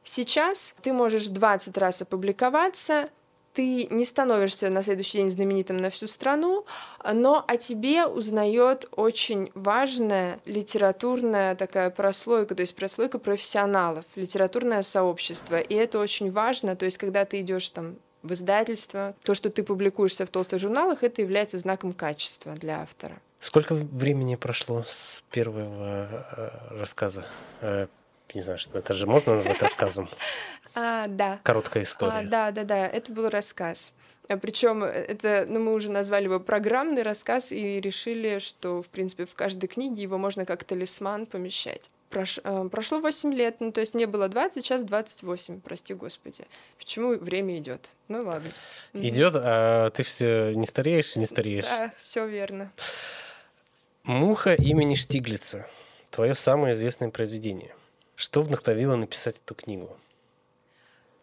Сейчас 0.03 0.73
ты 0.81 0.93
можешь 0.93 1.27
20 1.27 1.77
раз 1.77 2.01
опубликоваться, 2.01 3.09
ты 3.57 3.87
не 3.87 4.05
становишься 4.05 4.69
на 4.69 4.83
следующий 4.83 5.17
день 5.17 5.31
знаменитым 5.31 5.77
на 5.77 5.89
всю 5.89 6.05
страну, 6.05 6.65
но 7.11 7.43
о 7.47 7.57
тебе 7.57 8.05
узнает 8.05 8.87
очень 8.95 9.49
важная 9.55 10.39
литературная 10.45 11.55
такая 11.55 11.89
прослойка, 11.89 12.53
то 12.53 12.61
есть 12.61 12.75
прослойка 12.75 13.17
профессионалов, 13.17 14.05
литературное 14.13 14.83
сообщество. 14.83 15.59
И 15.59 15.73
это 15.73 15.97
очень 15.97 16.29
важно, 16.29 16.75
то 16.75 16.85
есть 16.85 16.99
когда 16.99 17.25
ты 17.25 17.41
идешь 17.41 17.67
там 17.69 17.95
в 18.23 18.33
издательство, 18.33 19.15
то, 19.23 19.33
что 19.33 19.49
ты 19.49 19.63
публикуешься 19.63 20.25
в 20.25 20.29
толстых 20.29 20.59
журналах, 20.59 21.03
это 21.03 21.21
является 21.21 21.57
знаком 21.57 21.93
качества 21.93 22.53
для 22.53 22.81
автора. 22.81 23.15
Сколько 23.39 23.73
времени 23.75 24.35
прошло 24.35 24.83
с 24.85 25.23
первого 25.31 26.25
э, 26.71 26.79
рассказа? 26.79 27.25
Э, 27.61 27.87
не 28.33 28.41
знаю, 28.41 28.57
что 28.57 28.77
это 28.77 28.93
же 28.93 29.07
можно 29.07 29.35
назвать 29.35 29.61
рассказом? 29.61 30.09
А, 30.79 31.07
да. 31.07 31.39
Короткая 31.41 31.81
история. 31.81 32.19
А, 32.19 32.21
да, 32.21 32.51
да, 32.51 32.63
да. 32.63 32.87
Это 32.87 33.11
был 33.11 33.29
рассказ. 33.29 33.93
А 34.29 34.37
Причем 34.37 34.83
это, 34.83 35.47
ну, 35.49 35.59
мы 35.59 35.73
уже 35.73 35.89
назвали 35.89 36.25
его 36.25 36.39
программный 36.39 37.01
рассказ 37.01 37.51
и 37.51 37.81
решили, 37.81 38.37
что, 38.37 38.83
в 38.83 38.87
принципе, 38.87 39.25
в 39.25 39.33
каждой 39.33 39.65
книге 39.65 40.03
его 40.03 40.19
можно 40.19 40.45
как 40.45 40.63
талисман 40.63 41.25
помещать. 41.25 41.89
Прош, 42.09 42.39
э, 42.43 42.69
прошло 42.71 42.99
8 42.99 43.33
лет, 43.33 43.57
ну, 43.59 43.71
то 43.71 43.81
есть 43.81 43.93
мне 43.93 44.07
было 44.07 44.29
20, 44.29 44.63
сейчас 44.63 44.83
28, 44.83 45.59
прости 45.59 45.93
господи. 45.93 46.45
Почему 46.77 47.17
время 47.17 47.57
идет? 47.57 47.95
Ну, 48.07 48.25
ладно. 48.25 48.49
Идет, 48.93 49.33
а 49.35 49.89
ты 49.89 50.03
все 50.03 50.53
не 50.53 50.65
стареешь 50.65 51.15
и 51.15 51.19
не 51.19 51.25
стареешь. 51.25 51.65
Да, 51.65 51.91
все 52.01 52.25
верно. 52.25 52.71
Муха 54.03 54.53
имени 54.53 54.95
Штиглица. 54.95 55.67
Твое 56.09 56.33
самое 56.33 56.73
известное 56.73 57.09
произведение. 57.09 57.75
Что 58.15 58.41
вдохновило 58.41 58.95
написать 58.95 59.35
эту 59.43 59.53
книгу? 59.53 59.95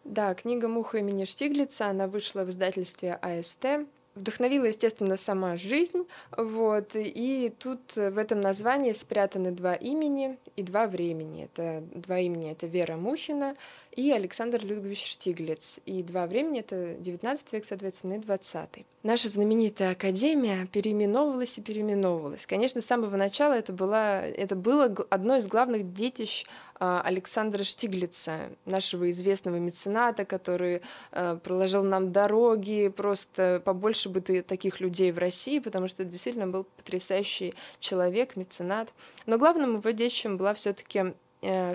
Да, 0.05 0.35
книга 0.35 0.67
«Муха» 0.67 0.99
имени 0.99 1.25
Штиглица, 1.25 1.87
она 1.87 2.05
вышла 2.07 2.43
в 2.43 2.51
издательстве 2.51 3.15
АСТ. 3.15 3.87
Вдохновила, 4.15 4.65
естественно, 4.65 5.17
сама 5.17 5.57
жизнь, 5.57 6.07
вот, 6.37 6.91
и 6.93 7.53
тут 7.59 7.95
в 7.95 8.17
этом 8.17 8.39
названии 8.39 8.93
спрятаны 8.93 9.51
два 9.51 9.73
имени 9.73 10.37
и 10.55 10.63
два 10.63 10.87
времени. 10.87 11.43
Это 11.43 11.83
два 11.93 12.19
имени— 12.19 12.51
это 12.53 12.65
Вера 12.65 12.95
Мухина 12.95 13.55
и 13.95 14.11
Александр 14.11 14.61
Людвигович 14.61 15.05
Штиглиц. 15.05 15.79
И 15.85 16.03
два 16.03 16.27
времени— 16.27 16.59
это 16.61 16.95
19 16.95 17.53
век, 17.53 17.65
соответственно, 17.65 18.13
и 18.13 18.17
20. 18.17 18.85
Наша 19.03 19.29
знаменитая 19.29 19.91
академия 19.91 20.67
переименовывалась 20.67 21.57
и 21.57 21.61
переименовывалась. 21.61 22.45
Конечно, 22.45 22.81
с 22.81 22.85
самого 22.85 23.15
начала 23.15 23.53
это, 23.53 23.71
была, 23.71 24.21
это 24.21 24.55
было 24.55 24.93
одно 25.09 25.37
из 25.37 25.47
главных 25.47 25.93
детищ 25.93 26.45
а, 26.77 27.01
Александра 27.01 27.63
Штиглица, 27.63 28.49
нашего 28.65 29.09
известного 29.11 29.57
мецената, 29.57 30.25
который 30.25 30.81
а, 31.11 31.37
проложил 31.37 31.83
нам 31.83 32.11
дороги, 32.11 32.89
просто 32.89 33.61
побольше 33.63 34.09
бы 34.09 34.21
таких 34.21 34.81
людей 34.81 35.11
в 35.11 35.19
России, 35.19 35.59
потому 35.59 35.87
что 35.87 36.03
это 36.03 36.11
действительно 36.11 36.47
был 36.47 36.65
потрясающий 36.75 37.53
человек, 37.79 38.35
меценат. 38.35 38.91
Но 39.25 39.37
главным 39.37 39.77
его 39.77 39.89
детищем 39.91 40.35
была 40.37 40.53
все-таки 40.53 41.13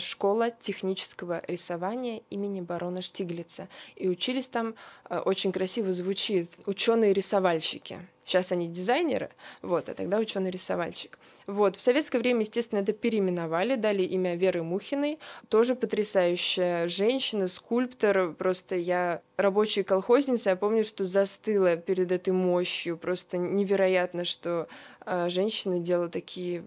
школа 0.00 0.50
технического 0.50 1.42
рисования 1.46 2.22
имени 2.30 2.60
барона 2.60 3.02
Штиглица. 3.02 3.68
И 3.96 4.08
учились 4.08 4.48
там, 4.48 4.74
э, 5.08 5.18
очень 5.18 5.52
красиво 5.52 5.92
звучит, 5.92 6.50
ученые-рисовальщики. 6.66 7.98
Сейчас 8.24 8.52
они 8.52 8.68
дизайнеры, 8.68 9.30
вот, 9.60 9.88
а 9.88 9.94
тогда 9.94 10.18
ученый-рисовальщик. 10.18 11.18
Вот, 11.46 11.74
в 11.74 11.82
советское 11.82 12.18
время, 12.18 12.42
естественно, 12.42 12.78
это 12.78 12.92
переименовали, 12.92 13.74
дали 13.74 14.02
имя 14.04 14.36
Веры 14.36 14.62
Мухиной, 14.62 15.18
тоже 15.48 15.74
потрясающая 15.74 16.86
женщина, 16.86 17.48
скульптор, 17.48 18.32
просто 18.34 18.76
я 18.76 19.20
рабочая 19.36 19.82
колхозница, 19.82 20.50
я 20.50 20.56
помню, 20.56 20.84
что 20.84 21.06
застыла 21.06 21.76
перед 21.76 22.12
этой 22.12 22.32
мощью, 22.32 22.96
просто 22.96 23.36
невероятно, 23.36 24.24
что 24.24 24.68
э, 25.06 25.28
женщина 25.28 25.80
делала 25.80 26.08
такие 26.08 26.62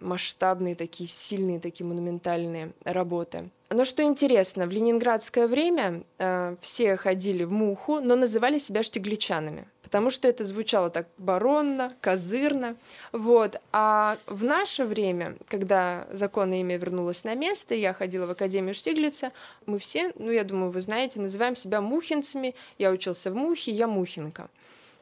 масштабные, 0.00 0.74
такие 0.74 1.08
сильные, 1.08 1.60
такие 1.60 1.86
монументальные 1.86 2.72
работы. 2.84 3.50
Но 3.70 3.84
что 3.84 4.02
интересно, 4.02 4.66
в 4.66 4.70
ленинградское 4.70 5.48
время 5.48 6.04
э, 6.18 6.56
все 6.60 6.96
ходили 6.96 7.44
в 7.44 7.52
муху, 7.52 8.00
но 8.00 8.14
называли 8.14 8.58
себя 8.58 8.82
штигличанами, 8.82 9.66
потому 9.82 10.10
что 10.10 10.28
это 10.28 10.44
звучало 10.44 10.90
так 10.90 11.08
баронно, 11.18 11.92
козырно. 12.00 12.76
Вот. 13.12 13.56
А 13.72 14.18
в 14.26 14.44
наше 14.44 14.84
время, 14.84 15.36
когда 15.48 16.06
законное 16.12 16.60
имя 16.60 16.76
вернулось 16.76 17.24
на 17.24 17.34
место, 17.34 17.74
я 17.74 17.92
ходила 17.94 18.26
в 18.26 18.30
Академию 18.30 18.74
Штиглица, 18.74 19.32
мы 19.66 19.78
все, 19.78 20.12
ну, 20.16 20.30
я 20.30 20.44
думаю, 20.44 20.70
вы 20.70 20.80
знаете, 20.80 21.18
называем 21.20 21.56
себя 21.56 21.80
мухинцами. 21.80 22.54
Я 22.78 22.90
учился 22.90 23.30
в 23.30 23.34
Мухе, 23.34 23.72
я 23.72 23.88
мухинка. 23.88 24.50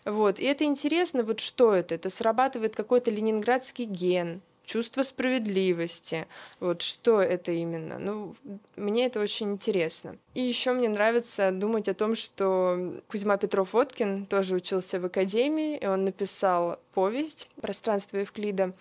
Вот. 0.05 0.39
И 0.39 0.45
это 0.45 0.65
интересно, 0.65 1.23
вот 1.23 1.41
что 1.41 1.75
это? 1.75 1.95
Это 1.95 2.11
срабатывает 2.11 2.75
какой-то 2.75 3.11
ленинградский 3.11 3.85
ген, 3.85 4.41
чувство 4.65 5.03
справедливости. 5.03 6.27
Вот 6.61 6.83
что 6.83 7.21
это 7.21 7.53
именно? 7.53 7.99
Ну, 7.99 8.35
мне 8.77 9.07
это 9.07 9.21
очень 9.21 9.53
интересно. 9.53 10.17
И 10.35 10.41
еще 10.41 10.73
мне 10.73 10.89
нравится 10.89 11.51
думать 11.51 11.89
о 11.89 11.95
том, 11.95 12.15
что 12.15 13.01
Кузьма 13.09 13.37
Петров-Водкин 13.37 14.27
тоже 14.27 14.55
учился 14.55 15.01
в 15.01 15.05
академии, 15.05 15.77
и 15.77 15.87
он 15.87 16.05
написал 16.05 16.79
повесть 16.95 17.49
«Пространство 17.61 18.19
Евклида». 18.19 18.73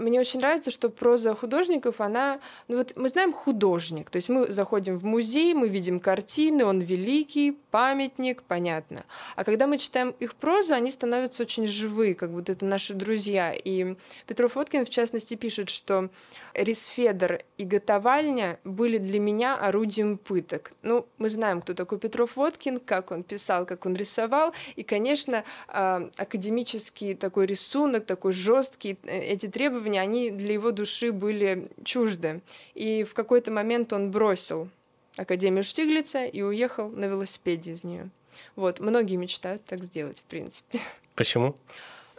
Мне 0.00 0.18
очень 0.18 0.40
нравится, 0.40 0.70
что 0.70 0.88
проза 0.88 1.34
художников, 1.34 2.00
она... 2.00 2.40
Ну 2.68 2.78
вот 2.78 2.94
мы 2.96 3.10
знаем 3.10 3.34
художник, 3.34 4.08
то 4.08 4.16
есть 4.16 4.30
мы 4.30 4.48
заходим 4.48 4.96
в 4.96 5.04
музей, 5.04 5.52
мы 5.52 5.68
видим 5.68 6.00
картины, 6.00 6.64
он 6.64 6.80
великий, 6.80 7.52
памятник, 7.70 8.42
понятно. 8.42 9.04
А 9.36 9.44
когда 9.44 9.66
мы 9.66 9.76
читаем 9.76 10.14
их 10.18 10.34
прозу, 10.36 10.72
они 10.72 10.90
становятся 10.90 11.42
очень 11.42 11.66
живы, 11.66 12.14
как 12.14 12.32
будто 12.32 12.52
это 12.52 12.64
наши 12.64 12.94
друзья. 12.94 13.52
И 13.52 13.94
Петров 14.26 14.54
Водкин, 14.54 14.86
в 14.86 14.90
частности, 14.90 15.34
пишет, 15.34 15.68
что 15.68 16.08
Рисфедор 16.54 17.40
и 17.58 17.64
Готовальня 17.64 18.58
были 18.64 18.98
для 18.98 19.20
меня 19.20 19.56
орудием 19.56 20.18
пыток. 20.18 20.72
Ну, 20.82 21.06
мы 21.18 21.28
знаем, 21.28 21.60
кто 21.60 21.74
такой 21.74 21.98
Петров 21.98 22.36
Водкин, 22.36 22.80
как 22.80 23.10
он 23.10 23.22
писал, 23.22 23.66
как 23.66 23.86
он 23.86 23.94
рисовал. 23.94 24.52
И, 24.76 24.82
конечно, 24.82 25.44
а, 25.68 26.08
академический 26.16 27.14
такой 27.14 27.46
рисунок, 27.46 28.06
такой 28.06 28.32
жесткий, 28.32 28.98
э, 29.04 29.20
эти 29.20 29.46
требования, 29.46 29.89
они 29.98 30.30
для 30.30 30.54
его 30.54 30.70
души 30.70 31.12
были 31.12 31.68
чужды. 31.84 32.40
И 32.74 33.04
в 33.04 33.14
какой-то 33.14 33.50
момент 33.50 33.92
он 33.92 34.10
бросил 34.10 34.68
Академию 35.16 35.64
Штиглица 35.64 36.24
и 36.24 36.42
уехал 36.42 36.88
на 36.88 37.06
велосипеде 37.06 37.72
из 37.72 37.84
нее. 37.84 38.10
Вот, 38.56 38.80
многие 38.80 39.16
мечтают 39.16 39.64
так 39.64 39.82
сделать, 39.82 40.20
в 40.20 40.22
принципе. 40.24 40.80
Почему? 41.14 41.56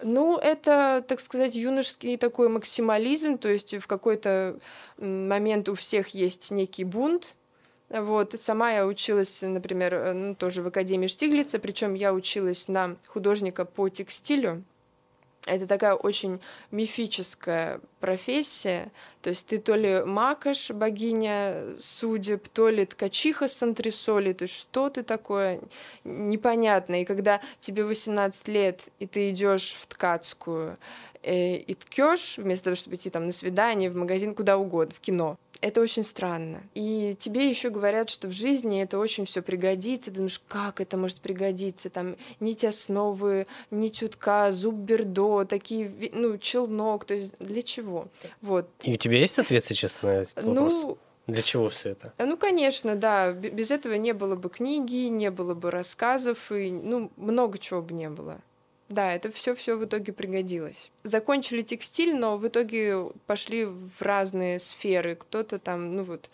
Ну, 0.03 0.37
это, 0.37 1.03
так 1.07 1.19
сказать, 1.19 1.55
юношеский 1.55 2.17
такой 2.17 2.49
максимализм, 2.49 3.37
то 3.37 3.49
есть 3.49 3.75
в 3.75 3.87
какой-то 3.87 4.59
момент 4.97 5.69
у 5.69 5.75
всех 5.75 6.09
есть 6.09 6.49
некий 6.51 6.83
бунт, 6.83 7.35
вот, 7.89 8.33
сама 8.39 8.71
я 8.71 8.87
училась, 8.87 9.41
например, 9.41 9.93
э, 9.93 10.13
ну, 10.13 10.33
тоже 10.33 10.61
в 10.61 10.67
Академии 10.67 11.07
Штиглица, 11.07 11.59
причем 11.59 11.93
я 11.93 12.13
училась 12.13 12.69
на 12.69 12.95
художника 13.07 13.65
по 13.65 13.89
текстилю, 13.89 14.63
это 15.45 15.65
такая 15.65 15.93
очень 15.93 16.39
мифическая 16.69 17.81
профессия. 17.99 18.91
То 19.21 19.29
есть 19.29 19.47
ты 19.47 19.57
то 19.57 19.75
ли 19.75 20.03
макаш, 20.03 20.71
богиня 20.71 21.75
судеб, 21.79 22.47
то 22.47 22.69
ли 22.69 22.85
ткачиха 22.85 23.47
с 23.47 23.61
антресоли. 23.63 24.33
То 24.33 24.43
есть 24.43 24.55
что 24.55 24.89
ты 24.89 25.03
такое 25.03 25.59
непонятно. 26.03 27.01
И 27.01 27.05
когда 27.05 27.41
тебе 27.59 27.83
18 27.83 28.47
лет, 28.49 28.81
и 28.99 29.07
ты 29.07 29.31
идешь 29.31 29.75
в 29.79 29.87
ткацкую, 29.87 30.77
э, 31.23 31.55
и 31.55 31.73
ткешь, 31.73 32.37
вместо 32.37 32.65
того, 32.65 32.75
чтобы 32.75 32.95
идти 32.95 33.09
там 33.09 33.25
на 33.25 33.31
свидание, 33.31 33.89
в 33.89 33.95
магазин, 33.95 34.35
куда 34.35 34.57
угодно, 34.57 34.93
в 34.95 34.99
кино, 34.99 35.37
это 35.61 35.79
очень 35.81 36.03
странно. 36.03 36.63
И 36.73 37.15
тебе 37.19 37.47
еще 37.47 37.69
говорят, 37.69 38.09
что 38.09 38.27
в 38.27 38.31
жизни 38.31 38.81
это 38.81 38.97
очень 38.97 39.25
все 39.25 39.41
пригодится. 39.41 40.09
Ты 40.09 40.17
думаешь, 40.17 40.41
как 40.47 40.81
это 40.81 40.97
может 40.97 41.21
пригодиться? 41.21 41.89
Там 41.89 42.17
нить 42.39 42.65
основы, 42.65 43.47
нить 43.69 44.01
утка, 44.01 44.51
зуб 44.51 44.75
бердо, 44.75 45.45
такие, 45.45 45.91
ну, 46.11 46.37
челнок. 46.37 47.05
То 47.05 47.13
есть 47.13 47.35
для 47.39 47.61
чего? 47.61 48.07
Вот. 48.41 48.67
И 48.81 48.93
у 48.93 48.97
тебя 48.97 49.17
есть 49.17 49.37
ответ 49.37 49.63
сейчас 49.63 50.01
на 50.01 50.09
этот 50.09 50.43
ну, 50.43 50.53
вопрос? 50.53 50.83
Ну, 50.83 50.97
для 51.27 51.41
чего 51.41 51.69
все 51.69 51.89
это? 51.89 52.13
Ну, 52.17 52.37
конечно, 52.37 52.95
да. 52.95 53.31
Без 53.31 53.69
этого 53.69 53.93
не 53.93 54.13
было 54.13 54.35
бы 54.35 54.49
книги, 54.49 55.07
не 55.07 55.29
было 55.29 55.53
бы 55.53 55.69
рассказов, 55.69 56.51
и 56.51 56.71
ну, 56.71 57.11
много 57.15 57.59
чего 57.59 57.81
бы 57.81 57.93
не 57.93 58.09
было. 58.09 58.41
Да, 58.91 59.13
это 59.13 59.31
все 59.31 59.55
все 59.55 59.77
в 59.77 59.85
итоге 59.85 60.11
пригодилось. 60.11 60.91
Закончили 61.03 61.61
текстиль, 61.61 62.13
но 62.13 62.37
в 62.37 62.45
итоге 62.45 63.09
пошли 63.25 63.65
в 63.65 64.01
разные 64.01 64.59
сферы. 64.59 65.15
Кто-то 65.15 65.59
там, 65.59 65.95
ну 65.95 66.03
вот. 66.03 66.29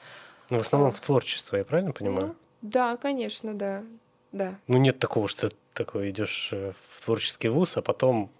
Ну, 0.50 0.58
в 0.58 0.62
основном 0.62 0.92
в 0.92 1.00
творчество, 1.00 1.56
я 1.58 1.64
правильно 1.64 1.92
понимаю? 1.92 2.28
Ну, 2.28 2.36
да, 2.64 2.98
конечно, 2.98 3.54
да. 3.54 3.84
Да. 4.32 4.56
Ну, 4.68 4.78
нет 4.78 4.98
такого, 4.98 5.28
что 5.28 5.50
ты 5.50 5.56
такой 5.74 6.10
идешь 6.10 6.50
э, 6.52 6.74
в 6.90 7.06
творческий 7.06 7.50
вуз, 7.50 7.78
а 7.78 7.82
потом 7.82 8.32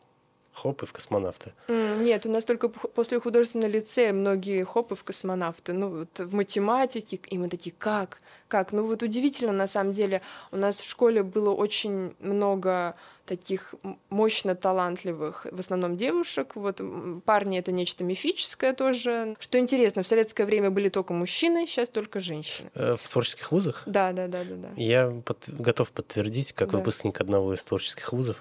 хоп, 0.58 0.84
и 0.84 0.86
в 0.86 0.94
космонавты. 0.94 1.54
Нет, 1.68 2.26
у 2.26 2.32
нас 2.32 2.46
только 2.46 2.70
после 2.70 3.20
художественного 3.20 3.70
лицея 3.70 4.14
многие 4.14 4.64
хопы 4.64 4.96
в 4.96 5.04
космонавты. 5.04 5.74
Ну, 5.74 5.90
вот 5.90 6.20
в 6.20 6.34
математике, 6.34 7.20
и 7.28 7.38
мы 7.38 7.50
такие, 7.50 7.76
как? 7.78 8.20
Как? 8.48 8.72
Ну, 8.72 8.86
вот 8.86 9.04
удивительно, 9.04 9.52
на 9.52 9.68
самом 9.68 9.94
деле. 9.94 10.22
У 10.52 10.58
нас 10.58 10.80
в 10.80 10.90
школе 10.90 11.22
было 11.24 11.52
очень 11.52 12.16
много 12.20 12.96
таких 13.26 13.76
мощно 14.10 14.56
талантливых, 14.56 15.46
в 15.52 15.60
основном 15.60 15.98
девушек. 15.98 16.56
Вот 16.56 16.82
парни— 17.26 17.60
это 17.60 17.72
нечто 17.72 18.04
мифическое 18.04 18.74
тоже. 18.74 19.36
Что 19.40 19.60
интересно, 19.60 20.02
в 20.02 20.08
советское 20.08 20.46
время 20.46 20.72
были 20.72 20.90
только 20.90 21.14
мужчины, 21.14 21.68
сейчас 21.68 21.90
только 21.90 22.20
женщины. 22.20 22.72
Э, 22.74 22.96
в 23.00 23.08
творческих 23.10 23.52
вузах? 23.52 23.84
Да, 23.86 24.14
да, 24.14 24.28
да, 24.28 24.44
да. 24.46 24.56
да. 24.56 24.70
Я 24.78 25.22
под... 25.26 25.38
готов 25.50 25.92
подтвердить, 25.92 26.54
как 26.54 26.72
да. 26.72 26.78
выпускник 26.78 27.20
одного 27.20 27.54
из 27.54 27.64
творческих 27.66 28.14
вузов. 28.14 28.38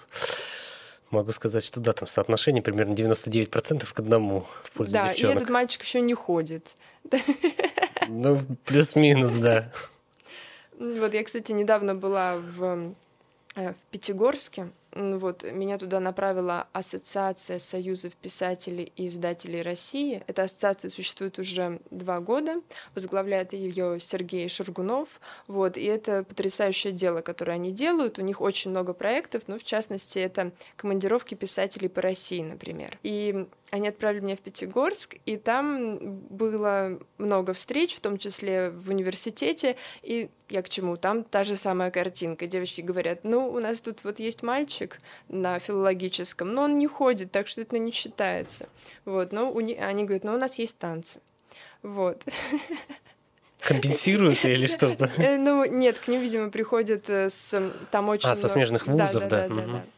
Могу 1.11 1.31
сказать, 1.33 1.65
что 1.65 1.81
да, 1.81 1.93
там 1.93 2.09
соотношение 2.09 2.63
примерно 2.63 2.93
99% 2.95 3.87
к 3.93 3.99
одному 3.99 4.45
в 4.65 4.73
пользу 4.73 4.95
да, 4.95 5.09
девчонок. 5.09 5.37
и 5.37 5.39
этот 5.39 5.51
мальчик 5.51 5.83
еще 5.83 6.01
не 6.01 6.15
ходит. 6.15 6.77
Ну, 8.09 8.41
плюс-минус, 8.65 9.35
да. 9.35 9.73
Вот 10.79 11.15
я, 11.15 11.25
кстати, 11.25 11.53
недавно 11.53 11.95
была 11.95 12.37
в, 12.37 12.95
э, 13.57 13.73
в 13.73 13.91
Пятигорске. 13.91 14.71
Вот, 14.97 15.43
меня 15.43 15.77
туда 15.77 16.01
направила 16.01 16.69
Ассоциация 16.73 17.59
союзов 17.59 18.15
писателей 18.15 18.93
и 18.97 19.09
издателей 19.09 19.61
России. 19.61 20.23
Эта 20.27 20.45
ассоциация 20.45 20.91
существует 20.91 21.39
уже 21.39 21.81
два 21.91 22.21
года. 22.21 22.63
Возглавляет 22.95 23.53
ее 23.53 24.01
Сергей 24.01 24.49
Шаргунов. 24.49 25.09
Вот, 25.49 25.77
и 25.77 25.85
это 25.85 26.25
потрясающее 26.25 26.95
дело, 26.95 27.21
которое 27.21 27.53
они 27.53 27.73
делают. 27.73 28.19
У 28.19 28.23
них 28.23 28.41
очень 28.41 28.71
много 28.71 28.95
проектов, 28.95 29.43
ну, 29.49 29.59
в 29.59 29.65
частности, 29.65 30.19
это 30.19 30.53
командировки 30.77 31.35
писателей 31.35 31.89
по 31.89 32.01
России, 32.01 32.41
например. 32.41 32.99
И 33.03 33.47
они 33.71 33.89
отправили 33.89 34.21
меня 34.21 34.37
в 34.37 34.41
Пятигорск, 34.41 35.17
и 35.27 35.37
там 35.37 35.99
было 36.29 36.99
много 37.19 37.53
встреч, 37.53 37.95
в 37.97 38.01
том 38.01 38.17
числе 38.17 38.71
в 38.71 38.91
университете, 38.91 39.77
и 40.03 40.31
я 40.49 40.63
к 40.63 40.69
чему? 40.69 40.97
Там 40.97 41.25
та 41.25 41.43
же 41.43 41.57
самая 41.57 41.91
картинка. 41.91 42.47
Девочки 42.47 42.81
говорят, 42.81 43.25
ну, 43.25 43.49
у 43.49 43.59
нас 43.59 43.81
тут 43.81 44.05
вот 44.05 44.21
есть 44.21 44.43
мальчик 44.45 44.99
на 45.29 45.59
филологическом, 45.59 46.55
но 46.55 46.63
он 46.63 46.79
не 46.79 46.87
ходит, 46.87 47.33
так 47.33 47.49
что 47.49 47.61
это 47.63 47.79
не 47.79 47.91
считается. 47.91 48.67
Вот, 49.05 49.33
но 49.33 49.51
у 49.51 49.61
не- 49.61 49.75
они 49.75 50.05
говорят, 50.05 50.23
ну, 50.25 50.35
у 50.35 50.39
нас 50.39 50.59
есть 50.61 50.79
танцы. 50.79 51.21
Вот. 51.83 52.23
Компенсируют 53.61 54.45
или 54.45 54.67
что? 54.67 54.97
Э, 55.19 55.37
Ну, 55.39 55.65
нет, 55.65 55.99
к 55.99 56.09
ним, 56.09 56.21
видимо, 56.21 56.51
приходят 56.51 57.09
э, 57.11 57.31
с... 57.31 57.61
Там 57.91 58.09
очень... 58.09 58.29
А, 58.29 58.37
со 58.37 58.49
смежных 58.49 58.87
вузов, 58.87 59.27
да. 59.29 59.49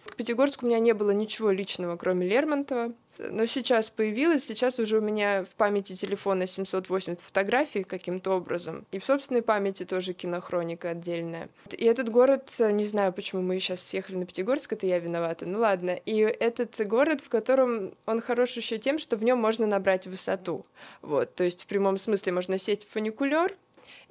К 0.06 0.14
Пятигорску 0.14 0.64
у 0.64 0.68
меня 0.68 0.78
не 0.78 0.94
было 0.94 1.10
ничего 1.10 1.50
личного, 1.50 1.96
кроме 1.96 2.26
Лермонтова. 2.26 2.92
Но 3.18 3.46
сейчас 3.46 3.90
появилось, 3.90 4.44
сейчас 4.44 4.78
уже 4.78 4.98
у 4.98 5.00
меня 5.00 5.44
в 5.44 5.50
памяти 5.56 5.94
телефона 5.94 6.46
780 6.46 7.20
фотографий 7.20 7.82
каким-то 7.82 8.32
образом. 8.32 8.84
И 8.92 8.98
в 8.98 9.04
собственной 9.04 9.42
памяти 9.42 9.84
тоже 9.84 10.12
кинохроника 10.12 10.90
отдельная. 10.90 11.48
И 11.70 11.84
этот 11.84 12.10
город, 12.10 12.52
э, 12.58 12.70
не 12.70 12.84
знаю, 12.84 13.12
почему 13.12 13.42
мы 13.42 13.58
сейчас 13.58 13.82
съехали 13.82 14.16
на 14.16 14.26
Пятигорск, 14.26 14.72
это 14.72 14.86
я 14.86 14.98
виновата, 14.98 15.46
ну 15.46 15.58
ладно. 15.58 15.90
И 15.90 16.18
этот 16.18 16.86
город, 16.86 17.20
в 17.20 17.28
котором 17.28 17.92
он 18.06 18.20
хорош 18.20 18.52
еще 18.52 18.78
тем, 18.78 18.98
что 18.98 19.16
в 19.16 19.24
нем 19.24 19.38
можно 19.38 19.66
набрать 19.66 20.06
высоту. 20.06 20.64
Вот, 21.02 21.34
то 21.34 21.44
есть 21.44 21.64
в 21.64 21.66
прямом 21.66 21.98
смысле 21.98 22.32
можно 22.32 22.58
сесть 22.58 22.86
в 22.86 22.92
фуникулер, 22.92 23.54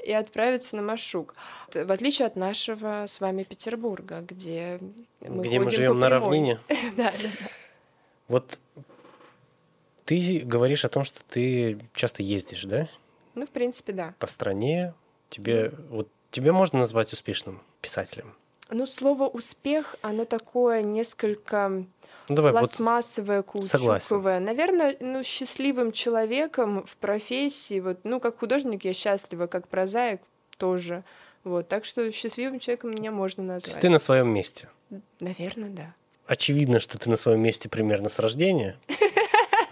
и 0.03 0.13
отправиться 0.13 0.75
на 0.75 0.81
Машук. 0.81 1.35
В 1.73 1.91
отличие 1.91 2.27
от 2.27 2.35
нашего 2.35 3.05
с 3.07 3.19
вами 3.19 3.43
Петербурга, 3.43 4.21
где 4.21 4.79
мы 5.21 5.43
Где 5.43 5.59
мы 5.59 5.69
живем 5.69 5.97
на 5.97 6.09
равнине. 6.09 6.59
Да, 6.95 7.11
да. 7.11 7.29
Вот 8.27 8.59
ты 10.07 10.39
говоришь 10.39 10.85
о 10.85 10.89
том, 10.89 11.03
что 11.03 11.19
ты 11.25 11.79
часто 11.93 12.23
ездишь, 12.23 12.63
да? 12.63 12.87
Ну, 13.35 13.45
в 13.45 13.49
принципе, 13.49 13.91
да. 13.91 14.15
По 14.19 14.27
стране. 14.27 14.93
Тебе 15.29 15.73
вот 15.89 16.07
тебя 16.31 16.53
можно 16.53 16.79
назвать 16.79 17.11
успешным 17.11 17.61
писателем? 17.81 18.33
Ну, 18.69 18.85
слово 18.85 19.27
успех, 19.27 19.97
оно 20.01 20.23
такое 20.23 20.81
несколько 20.81 21.85
Ну 22.29 22.35
давай 22.35 22.53
вот 22.53 22.59
пластмассовое, 22.59 23.43
согласен. 23.61 24.07
каучуковое. 24.07 24.39
Наверное, 24.39 24.95
ну, 25.01 25.23
счастливым 25.23 25.91
человеком 25.91 26.85
в 26.85 26.95
профессии, 26.95 27.81
вот, 27.81 27.99
ну, 28.05 28.21
как 28.21 28.39
художник 28.39 28.85
я 28.85 28.93
счастлива, 28.93 29.47
как 29.47 29.67
прозаик 29.67 30.21
тоже. 30.57 31.03
Вот, 31.43 31.67
так 31.67 31.83
что 31.83 32.09
счастливым 32.13 32.59
человеком 32.59 32.91
меня 32.91 33.11
можно 33.11 33.45
то 33.47 33.53
есть 33.55 33.67
назвать. 33.67 33.81
ты 33.81 33.89
на 33.89 33.99
своем 33.99 34.29
месте. 34.29 34.69
Наверное, 35.19 35.69
да. 35.69 35.93
Очевидно, 36.27 36.79
что 36.79 36.97
ты 36.97 37.09
на 37.09 37.17
своем 37.17 37.41
месте 37.41 37.67
примерно 37.69 38.09
с 38.09 38.19
рождения. 38.19 38.77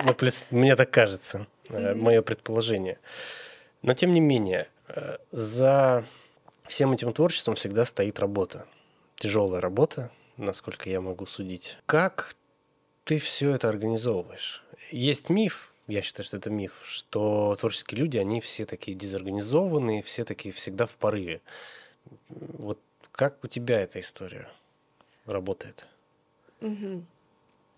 Ну, 0.05 0.13
плюс 0.13 0.43
мне 0.51 0.75
так 0.75 0.91
кажется, 0.91 1.47
мое 1.69 2.21
предположение. 2.21 2.99
Но 3.81 3.93
тем 3.93 4.13
не 4.13 4.21
менее, 4.21 4.67
э, 4.87 5.17
за 5.31 6.05
всем 6.67 6.93
этим 6.93 7.11
творчеством 7.11 7.55
всегда 7.55 7.85
стоит 7.85 8.19
работа. 8.19 8.67
Тяжелая 9.15 9.61
работа, 9.61 10.11
насколько 10.37 10.89
я 10.89 11.01
могу 11.01 11.25
судить. 11.25 11.77
Как 11.87 12.35
ты 13.03 13.17
все 13.17 13.51
это 13.51 13.67
организовываешь? 13.67 14.63
Есть 14.91 15.29
миф, 15.29 15.73
я 15.87 16.01
считаю, 16.01 16.25
что 16.25 16.37
это 16.37 16.49
миф, 16.49 16.81
что 16.83 17.55
творческие 17.59 17.99
люди, 17.99 18.17
они 18.17 18.41
все 18.41 18.65
такие 18.65 18.95
дезорганизованные, 18.95 20.03
все 20.03 20.23
такие 20.23 20.53
всегда 20.53 20.85
в 20.85 20.97
порыве. 20.97 21.41
Вот 22.29 22.79
как 23.11 23.43
у 23.43 23.47
тебя 23.47 23.81
эта 23.81 23.99
история 23.99 24.49
работает? 25.25 25.87
Мгм. 26.61 27.07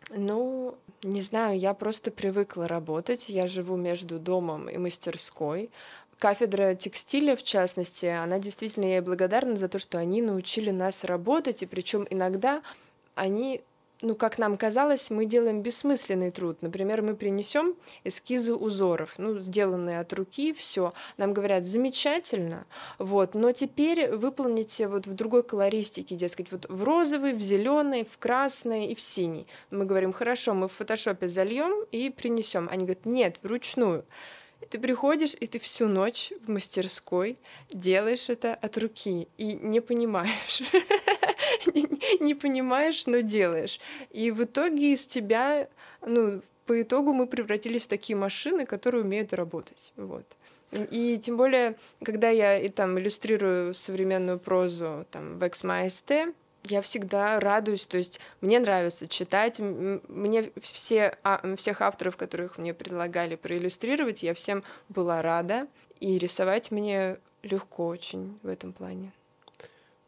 Ну, 0.09 0.75
не 1.03 1.21
знаю, 1.21 1.59
я 1.59 1.73
просто 1.73 2.11
привыкла 2.11 2.67
работать. 2.67 3.29
Я 3.29 3.47
живу 3.47 3.75
между 3.75 4.19
домом 4.19 4.69
и 4.69 4.77
мастерской. 4.77 5.69
Кафедра 6.17 6.73
текстиля, 6.73 7.35
в 7.35 7.43
частности, 7.43 8.05
она 8.05 8.39
действительно, 8.39 8.85
я 8.85 8.95
ей 8.95 9.01
благодарна 9.01 9.55
за 9.55 9.67
то, 9.69 9.77
что 9.77 9.99
они 9.99 10.21
научили 10.21 10.71
нас 10.71 11.03
работать, 11.03 11.61
и 11.61 11.67
причем 11.67 12.07
иногда 12.09 12.63
они 13.13 13.61
ну, 14.01 14.15
как 14.15 14.37
нам 14.37 14.57
казалось, 14.57 15.09
мы 15.09 15.25
делаем 15.25 15.61
бессмысленный 15.61 16.31
труд. 16.31 16.61
Например, 16.61 17.01
мы 17.01 17.15
принесем 17.15 17.75
эскизы 18.03 18.53
узоров, 18.53 19.15
ну, 19.17 19.39
сделанные 19.39 19.99
от 19.99 20.13
руки, 20.13 20.53
все. 20.53 20.93
Нам 21.17 21.33
говорят, 21.33 21.65
замечательно, 21.65 22.65
вот, 22.99 23.33
но 23.33 23.51
теперь 23.51 24.09
выполните 24.11 24.87
вот 24.87 25.07
в 25.07 25.13
другой 25.13 25.43
колористике, 25.43 26.15
дескать, 26.15 26.51
вот 26.51 26.65
в 26.69 26.83
розовый, 26.83 27.33
в 27.33 27.39
зеленый, 27.39 28.07
в 28.09 28.17
красный 28.17 28.87
и 28.87 28.95
в 28.95 29.01
синий. 29.01 29.47
Мы 29.71 29.85
говорим, 29.85 30.13
хорошо, 30.13 30.53
мы 30.53 30.67
в 30.67 30.73
фотошопе 30.73 31.27
зальем 31.27 31.83
и 31.91 32.09
принесем. 32.09 32.67
Они 32.71 32.85
говорят, 32.85 33.05
нет, 33.05 33.37
вручную. 33.41 34.05
Ты 34.69 34.79
приходишь, 34.79 35.35
и 35.39 35.47
ты 35.47 35.59
всю 35.59 35.87
ночь 35.87 36.33
в 36.45 36.49
мастерской 36.49 37.37
делаешь 37.71 38.29
это 38.29 38.53
от 38.53 38.77
руки 38.77 39.27
и 39.37 39.53
не 39.53 39.81
понимаешь. 39.81 40.61
Не- 42.19 42.35
понимаешь, 42.35 43.07
но 43.07 43.21
делаешь. 43.21 43.79
И 44.11 44.31
в 44.31 44.43
итоге 44.43 44.93
из 44.93 45.05
тебя, 45.05 45.67
ну, 46.05 46.41
по 46.65 46.81
итогу 46.81 47.13
мы 47.13 47.27
превратились 47.27 47.83
в 47.83 47.87
такие 47.87 48.15
машины, 48.15 48.65
которые 48.65 49.03
умеют 49.03 49.33
работать. 49.33 49.93
Вот. 49.95 50.25
И 50.71 51.17
тем 51.17 51.37
более, 51.37 51.75
когда 52.03 52.29
я 52.29 52.59
и 52.59 52.67
там 52.69 52.99
иллюстрирую 52.99 53.73
современную 53.73 54.37
прозу 54.39 55.05
там, 55.11 55.37
в 55.37 55.43
XMAST, 55.43 56.33
я 56.69 56.81
всегда 56.81 57.39
радуюсь, 57.39 57.85
то 57.85 57.97
есть 57.97 58.19
мне 58.41 58.59
нравится 58.59 59.07
читать, 59.07 59.59
мне 59.59 60.51
все, 60.61 61.17
а, 61.23 61.55
всех 61.55 61.81
авторов, 61.81 62.17
которых 62.17 62.57
мне 62.57 62.73
предлагали 62.73 63.35
проиллюстрировать, 63.35 64.23
я 64.23 64.33
всем 64.33 64.63
была 64.89 65.21
рада, 65.21 65.67
и 65.99 66.17
рисовать 66.17 66.71
мне 66.71 67.17
легко 67.43 67.87
очень 67.87 68.39
в 68.43 68.47
этом 68.47 68.73
плане. 68.73 69.11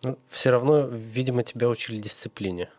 Ну, 0.04 0.17
все 0.30 0.52
равно, 0.52 0.88
видимо, 0.88 1.43
тебя 1.43 1.67
учили 1.67 2.00
дисциплине. 2.00 2.69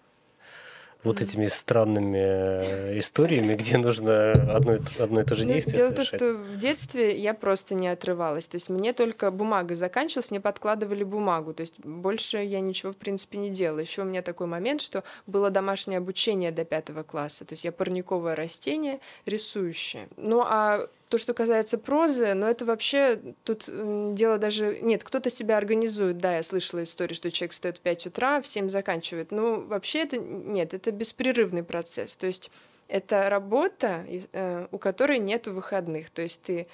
Вот 1.02 1.20
этими 1.20 1.46
странными 1.46 2.18
э, 2.18 2.98
историями, 2.98 3.54
где 3.60 3.78
нужно 3.78 4.32
одно, 4.32 4.76
одно 4.98 5.20
и 5.20 5.24
то 5.24 5.34
же 5.34 5.44
Ну, 5.44 5.52
действие 5.52 5.76
дело 5.78 5.90
в 5.90 5.94
том, 5.94 6.04
что 6.04 6.34
в 6.34 6.56
детстве 6.56 7.16
я 7.16 7.34
просто 7.34 7.74
не 7.74 7.88
отрывалась. 7.88 8.48
То 8.48 8.56
есть 8.56 8.68
мне 8.68 8.92
только 8.92 9.30
бумага 9.30 9.74
заканчивалась, 9.74 10.30
мне 10.30 10.40
подкладывали 10.40 11.04
бумагу. 11.04 11.54
То 11.54 11.62
есть 11.62 11.80
больше 11.80 12.38
я 12.38 12.60
ничего, 12.60 12.92
в 12.92 12.96
принципе, 12.96 13.38
не 13.38 13.50
делала. 13.50 13.80
Еще 13.80 14.02
у 14.02 14.04
меня 14.04 14.22
такой 14.22 14.46
момент, 14.46 14.82
что 14.82 15.04
было 15.26 15.50
домашнее 15.50 15.98
обучение 15.98 16.50
до 16.52 16.64
пятого 16.64 17.02
класса. 17.02 17.44
То 17.44 17.54
есть 17.54 17.64
я 17.64 17.72
парниковое 17.72 18.34
растение, 18.34 19.00
рисующее. 19.24 20.08
Ну, 20.16 20.42
а 20.44 20.88
то, 21.10 21.18
что 21.18 21.34
касается 21.34 21.76
прозы, 21.76 22.34
ну 22.34 22.46
это 22.46 22.64
вообще 22.64 23.20
тут 23.42 23.68
дело 24.14 24.38
даже... 24.38 24.78
Нет, 24.80 25.02
кто-то 25.02 25.28
себя 25.28 25.56
организует. 25.56 26.18
Да, 26.18 26.36
я 26.36 26.44
слышала 26.44 26.84
историю, 26.84 27.16
что 27.16 27.32
человек 27.32 27.52
встает 27.52 27.78
в 27.78 27.80
5 27.80 28.06
утра, 28.06 28.40
в 28.40 28.46
7 28.46 28.68
заканчивает. 28.68 29.32
Ну, 29.32 29.66
вообще 29.66 30.04
это... 30.04 30.18
Нет, 30.18 30.72
это 30.72 30.92
беспрерывный 30.92 31.64
процесс. 31.64 32.16
То 32.16 32.28
есть 32.28 32.52
это 32.86 33.28
работа, 33.28 34.06
э, 34.08 34.68
у 34.70 34.78
которой 34.78 35.18
нет 35.18 35.48
выходных. 35.48 36.10
То 36.10 36.22
есть 36.22 36.42
ты, 36.42 36.68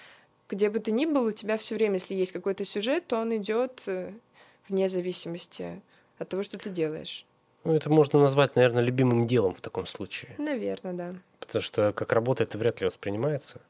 где 0.50 0.68
бы 0.68 0.80
ты 0.80 0.92
ни 0.92 1.06
был, 1.06 1.24
у 1.24 1.32
тебя 1.32 1.56
все 1.56 1.74
время, 1.74 1.94
если 1.94 2.14
есть 2.14 2.32
какой-то 2.32 2.66
сюжет, 2.66 3.06
то 3.06 3.18
он 3.18 3.34
идет 3.38 3.84
э, 3.86 4.12
вне 4.68 4.90
зависимости 4.90 5.80
от 6.18 6.28
того, 6.28 6.42
что 6.42 6.58
ты 6.58 6.68
делаешь. 6.68 7.24
Ну, 7.64 7.72
это 7.72 7.88
можно 7.88 8.20
назвать, 8.20 8.54
наверное, 8.54 8.82
любимым 8.82 9.26
делом 9.26 9.54
в 9.54 9.62
таком 9.62 9.86
случае. 9.86 10.34
Наверное, 10.36 10.92
да. 10.92 11.14
Потому 11.40 11.62
что 11.62 11.94
как 11.94 12.12
работа 12.12 12.42
это 12.42 12.58
вряд 12.58 12.82
ли 12.82 12.86
воспринимается. 12.86 13.62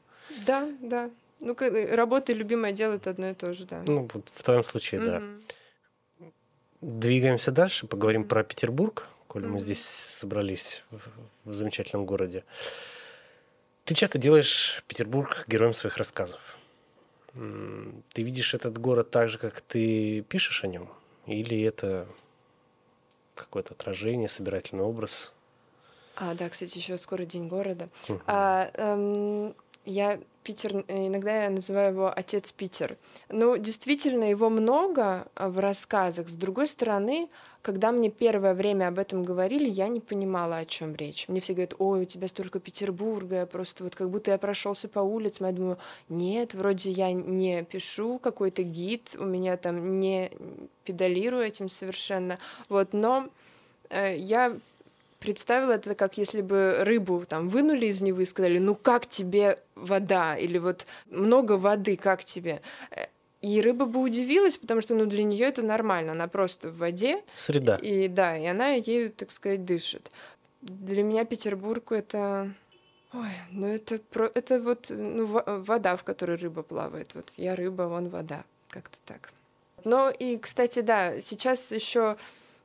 Да, 0.45 0.69
да. 0.81 1.09
Ну, 1.39 1.55
э, 1.59 1.95
работа 1.95 2.31
и 2.31 2.35
любимое 2.35 2.71
дело 2.71 2.93
это 2.93 3.11
одно 3.11 3.29
и 3.29 3.33
то 3.33 3.53
же, 3.53 3.65
да. 3.65 3.83
Ну, 3.85 4.07
вот 4.13 4.29
в 4.29 4.43
твоем 4.43 4.63
случае, 4.63 5.01
да. 5.01 5.23
Двигаемся 6.81 7.51
дальше, 7.51 7.87
поговорим 7.87 8.27
про 8.27 8.43
Петербург, 8.43 9.07
коли 9.27 9.45
мы 9.45 9.59
здесь 9.59 9.83
собрались 9.83 10.83
в, 11.45 11.53
замечательном 11.53 12.05
городе. 12.05 12.43
Ты 13.83 13.95
часто 13.95 14.19
делаешь 14.19 14.83
Петербург 14.87 15.45
героем 15.47 15.73
своих 15.73 15.97
рассказов. 15.97 16.57
Ты 17.33 18.21
видишь 18.21 18.53
этот 18.53 18.77
город 18.77 19.11
так 19.11 19.29
же, 19.29 19.37
как 19.37 19.61
ты 19.61 20.21
пишешь 20.21 20.63
о 20.63 20.67
нем? 20.67 20.89
Или 21.25 21.61
это 21.61 22.07
какое-то 23.35 23.73
отражение, 23.73 24.29
собирательный 24.29 24.83
образ? 24.83 25.33
А, 26.15 26.33
да, 26.33 26.49
кстати, 26.49 26.77
еще 26.77 26.97
скоро 26.97 27.25
День 27.25 27.47
города. 27.47 27.89
Uh-huh. 28.07 28.21
А, 28.25 28.71
эм, 28.73 29.55
я 29.87 30.19
Питер, 30.43 30.85
э, 30.87 31.07
иногда 31.07 31.43
я 31.43 31.49
называю 31.49 31.91
его 31.91 32.13
отец 32.15 32.51
Питер. 32.51 32.95
Ну, 33.29 33.57
действительно, 33.57 34.29
его 34.29 34.49
много 34.49 35.27
а, 35.35 35.49
в 35.49 35.59
рассказах. 35.59 36.29
С 36.29 36.35
другой 36.35 36.67
стороны, 36.67 37.27
когда 37.61 37.91
мне 37.91 38.09
первое 38.09 38.53
время 38.53 38.87
об 38.87 38.97
этом 38.97 39.23
говорили, 39.23 39.67
я 39.67 39.89
не 39.89 39.99
понимала, 39.99 40.57
о 40.57 40.65
чем 40.65 40.95
речь. 40.95 41.27
Мне 41.27 41.41
все 41.41 41.51
говорят, 41.51 41.73
ой, 41.79 42.03
у 42.03 42.05
тебя 42.05 42.29
столько 42.29 42.61
Петербурга, 42.61 43.45
просто 43.45 43.83
вот 43.83 43.95
как 43.95 44.09
будто 44.09 44.31
я 44.31 44.37
прошелся 44.37 44.87
по 44.87 44.99
улицам, 44.99 45.47
я 45.47 45.51
думаю, 45.51 45.77
нет, 46.07 46.53
вроде 46.53 46.91
я 46.91 47.11
не 47.11 47.63
пишу 47.63 48.17
какой-то 48.17 48.63
гид, 48.63 49.17
у 49.19 49.25
меня 49.25 49.57
там 49.57 49.99
не 49.99 50.31
педалирую 50.85 51.43
этим 51.43 51.67
совершенно, 51.67 52.39
вот, 52.69 52.93
но 52.93 53.27
э, 53.89 54.15
я 54.15 54.57
представила 55.19 55.73
это 55.73 55.95
как 55.95 56.17
если 56.17 56.41
бы 56.41 56.77
рыбу 56.81 57.25
там 57.27 57.49
вынули 57.49 57.87
из 57.87 58.01
Невы 58.01 58.23
и 58.23 58.25
сказали, 58.25 58.57
ну 58.57 58.75
как 58.75 59.07
тебе 59.07 59.59
вода? 59.75 60.37
Или 60.37 60.57
вот 60.57 60.85
много 61.09 61.53
воды, 61.53 61.95
как 61.95 62.23
тебе? 62.23 62.61
И 63.41 63.61
рыба 63.61 63.85
бы 63.85 64.01
удивилась, 64.01 64.57
потому 64.57 64.81
что 64.81 64.95
ну, 64.95 65.05
для 65.05 65.23
нее 65.23 65.45
это 65.45 65.61
нормально, 65.61 66.13
она 66.13 66.27
просто 66.27 66.69
в 66.69 66.77
воде. 66.77 67.21
Среда. 67.35 67.75
И 67.75 68.07
да, 68.07 68.37
и 68.37 68.45
она 68.45 68.69
ею, 68.69 69.11
так 69.11 69.31
сказать, 69.31 69.63
дышит. 69.63 70.11
Для 70.61 71.03
меня 71.03 71.23
Петербург 71.23 71.91
это 71.91 72.51
Ой, 73.13 73.29
ну 73.51 73.67
это 73.67 73.99
про 73.99 74.29
это 74.33 74.59
вот 74.59 74.87
ну, 74.89 75.25
вода, 75.25 75.95
в 75.95 76.03
которой 76.03 76.37
рыба 76.37 76.61
плавает. 76.61 77.15
Вот 77.15 77.31
я 77.37 77.55
рыба, 77.55 77.83
вон 77.83 78.09
вода. 78.09 78.43
Как-то 78.69 78.97
так. 79.05 79.31
Но 79.85 80.09
и, 80.09 80.37
кстати, 80.37 80.81
да, 80.81 81.21
сейчас 81.21 81.71
еще 81.71 82.17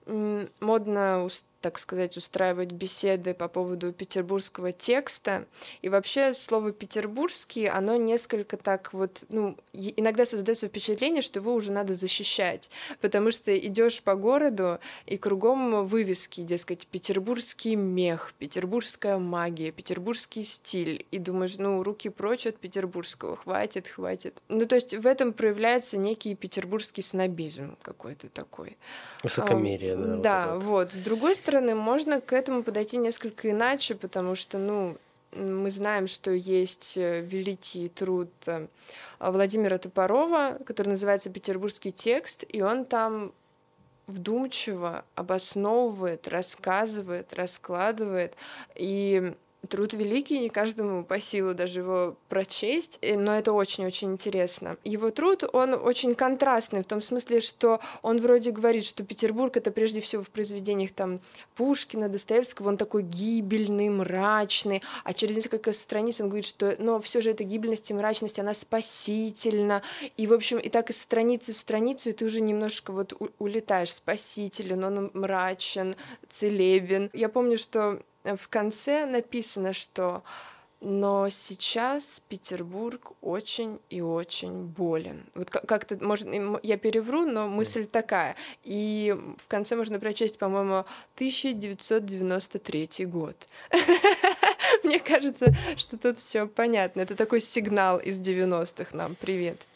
модно 0.06 1.28
так 1.62 1.78
сказать, 1.78 2.16
устраивать 2.16 2.72
беседы 2.72 3.32
по 3.32 3.48
поводу 3.48 3.92
петербургского 3.92 4.72
текста. 4.72 5.46
И 5.80 5.88
вообще 5.88 6.34
слово 6.34 6.72
«петербургский», 6.72 7.66
оно 7.66 7.96
несколько 7.96 8.56
так 8.56 8.92
вот, 8.92 9.22
ну, 9.30 9.56
иногда 9.72 10.26
создается 10.26 10.68
впечатление, 10.68 11.22
что 11.22 11.38
его 11.38 11.54
уже 11.54 11.72
надо 11.72 11.94
защищать, 11.94 12.70
потому 13.00 13.30
что 13.30 13.56
идешь 13.56 14.02
по 14.02 14.14
городу, 14.14 14.78
и 15.06 15.16
кругом 15.16 15.86
вывески, 15.86 16.42
дескать, 16.42 16.86
петербургский 16.86 17.76
мех, 17.76 18.34
петербургская 18.38 19.18
магия, 19.18 19.70
петербургский 19.70 20.42
стиль, 20.42 21.06
и 21.10 21.18
думаешь, 21.18 21.56
ну, 21.56 21.82
руки 21.82 22.10
прочь 22.10 22.46
от 22.46 22.58
петербургского, 22.58 23.36
хватит, 23.36 23.88
хватит. 23.88 24.42
Ну, 24.48 24.66
то 24.66 24.74
есть 24.74 24.94
в 24.94 25.06
этом 25.06 25.32
проявляется 25.32 25.96
некий 25.96 26.34
петербургский 26.34 27.02
снобизм 27.02 27.76
какой-то 27.82 28.28
такой. 28.28 28.76
Высокомерие, 29.22 29.96
да. 29.96 30.16
Да, 30.16 30.54
вот, 30.58 30.82
вот. 30.82 30.92
С 30.92 30.96
другой 30.96 31.36
стороны, 31.36 31.51
стороны, 31.52 31.74
можно 31.74 32.22
к 32.22 32.32
этому 32.32 32.62
подойти 32.62 32.96
несколько 32.96 33.50
иначе, 33.50 33.94
потому 33.94 34.34
что, 34.34 34.56
ну, 34.56 34.96
мы 35.32 35.70
знаем, 35.70 36.06
что 36.06 36.30
есть 36.30 36.96
э, 36.96 37.20
великий 37.20 37.90
труд 37.90 38.30
э, 38.46 38.68
Владимира 39.18 39.76
Топорова, 39.76 40.58
который 40.64 40.88
называется 40.88 41.28
«Петербургский 41.28 41.92
текст», 41.92 42.46
и 42.48 42.62
он 42.62 42.86
там 42.86 43.32
вдумчиво 44.06 45.04
обосновывает, 45.14 46.26
рассказывает, 46.26 47.34
раскладывает. 47.34 48.34
И 48.74 49.34
Труд 49.68 49.94
великий, 49.94 50.40
не 50.40 50.48
каждому 50.48 51.04
по 51.04 51.20
силу 51.20 51.54
даже 51.54 51.80
его 51.80 52.16
прочесть, 52.28 52.98
но 53.02 53.36
это 53.36 53.52
очень-очень 53.52 54.12
интересно. 54.12 54.76
Его 54.82 55.10
труд, 55.10 55.44
он 55.52 55.74
очень 55.74 56.14
контрастный 56.14 56.82
в 56.82 56.86
том 56.86 57.00
смысле, 57.00 57.40
что 57.40 57.80
он 58.02 58.20
вроде 58.20 58.50
говорит, 58.50 58.84
что 58.84 59.04
Петербург— 59.04 59.56
это 59.58 59.70
прежде 59.70 60.00
всего 60.00 60.22
в 60.22 60.30
произведениях 60.30 60.92
там 60.92 61.20
Пушкина, 61.54 62.08
Достоевского, 62.08 62.68
он 62.68 62.76
такой 62.76 63.02
гибельный, 63.02 63.88
мрачный, 63.88 64.82
а 65.04 65.14
через 65.14 65.36
несколько 65.36 65.72
страниц 65.72 66.20
он 66.20 66.26
говорит, 66.26 66.46
что 66.46 66.74
но 66.78 67.00
все 67.00 67.22
же 67.22 67.30
эта 67.30 67.44
гибельность 67.44 67.90
и 67.90 67.94
мрачность, 67.94 68.40
она 68.40 68.54
спасительна, 68.54 69.82
и, 70.16 70.26
в 70.26 70.32
общем, 70.32 70.58
и 70.58 70.68
так 70.68 70.90
из 70.90 71.00
страницы 71.00 71.52
в 71.52 71.56
страницу, 71.56 72.10
и 72.10 72.12
ты 72.12 72.24
уже 72.24 72.40
немножко 72.40 72.92
вот 72.92 73.14
улетаешь, 73.38 73.94
спасителен, 73.94 74.82
он 74.84 75.10
мрачен, 75.14 75.94
целебен. 76.28 77.10
Я 77.12 77.28
помню, 77.28 77.58
что 77.58 78.00
в 78.24 78.48
конце 78.48 79.06
написано, 79.06 79.72
что 79.72 80.22
но 80.84 81.28
сейчас 81.30 82.20
Петербург 82.28 83.12
очень 83.20 83.78
и 83.88 84.00
очень 84.00 84.64
болен. 84.64 85.22
Вот 85.36 85.48
как-то, 85.48 85.96
может, 86.04 86.26
я 86.64 86.76
перевру, 86.76 87.24
но 87.24 87.46
мысль 87.46 87.86
такая. 87.86 88.34
И 88.64 89.16
в 89.38 89.46
конце 89.46 89.76
можно 89.76 90.00
прочесть, 90.00 90.40
по-моему, 90.40 90.84
1993 91.14 93.06
год. 93.06 93.36
Мне 94.82 94.98
кажется, 94.98 95.54
что 95.76 95.96
тут 95.96 96.18
все 96.18 96.48
понятно. 96.48 97.02
Это 97.02 97.14
такой 97.14 97.40
сигнал 97.40 98.00
из 98.00 98.20
90-х 98.20 98.96
нам. 98.96 99.14
Привет. 99.14 99.68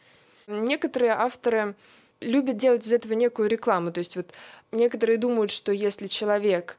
Некоторые 0.48 1.12
авторы 1.12 1.76
любят 2.20 2.56
делать 2.56 2.84
из 2.84 2.90
этого 2.92 3.12
некую 3.12 3.48
рекламу. 3.48 3.92
То 3.92 4.00
есть 4.00 4.16
вот 4.16 4.34
некоторые 4.72 5.18
думают, 5.18 5.52
что 5.52 5.70
если 5.70 6.08
человек 6.08 6.78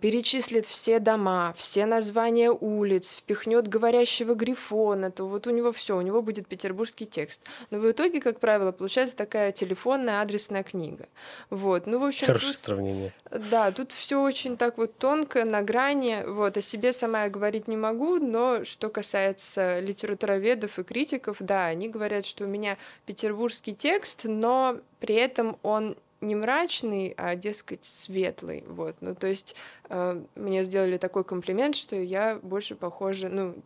перечислит 0.00 0.66
все 0.66 0.98
дома, 0.98 1.54
все 1.56 1.86
названия 1.86 2.50
улиц, 2.50 3.16
впихнет 3.16 3.68
говорящего 3.68 4.34
грифона, 4.34 5.10
то 5.10 5.24
вот 5.24 5.46
у 5.46 5.50
него 5.50 5.72
все, 5.72 5.96
у 5.96 6.02
него 6.02 6.20
будет 6.20 6.46
петербургский 6.46 7.06
текст. 7.06 7.42
Но 7.70 7.78
в 7.78 7.90
итоге, 7.90 8.20
как 8.20 8.38
правило, 8.38 8.72
получается 8.72 9.16
такая 9.16 9.50
телефонная 9.50 10.20
адресная 10.20 10.62
книга. 10.62 11.08
Вот, 11.48 11.86
ну 11.86 11.98
в 11.98 12.04
общем. 12.04 12.26
Хорошее 12.26 12.52
тут, 12.52 12.60
сравнение. 12.60 13.12
Да, 13.30 13.72
тут 13.72 13.92
все 13.92 14.20
очень 14.20 14.58
так 14.58 14.76
вот 14.76 14.98
тонко 14.98 15.46
на 15.46 15.62
грани. 15.62 16.22
Вот 16.26 16.58
о 16.58 16.62
себе 16.62 16.92
сама 16.92 17.24
я 17.24 17.30
говорить 17.30 17.66
не 17.66 17.78
могу, 17.78 18.18
но 18.18 18.64
что 18.64 18.90
касается 18.90 19.80
литературоведов 19.80 20.78
и 20.78 20.82
критиков, 20.82 21.38
да, 21.40 21.66
они 21.66 21.88
говорят, 21.88 22.26
что 22.26 22.44
у 22.44 22.46
меня 22.46 22.76
петербургский 23.06 23.74
текст, 23.74 24.24
но 24.24 24.80
при 25.00 25.14
этом 25.14 25.56
он 25.62 25.96
не 26.22 26.34
мрачный, 26.34 27.14
а, 27.16 27.34
дескать, 27.34 27.84
светлый. 27.84 28.64
Вот. 28.66 28.96
Ну, 29.00 29.14
то 29.14 29.26
есть 29.26 29.54
э, 29.88 30.22
мне 30.36 30.64
сделали 30.64 30.96
такой 30.96 31.24
комплимент, 31.24 31.74
что 31.74 31.96
я 31.96 32.38
больше 32.42 32.76
похожа... 32.76 33.28
Ну, 33.28 33.56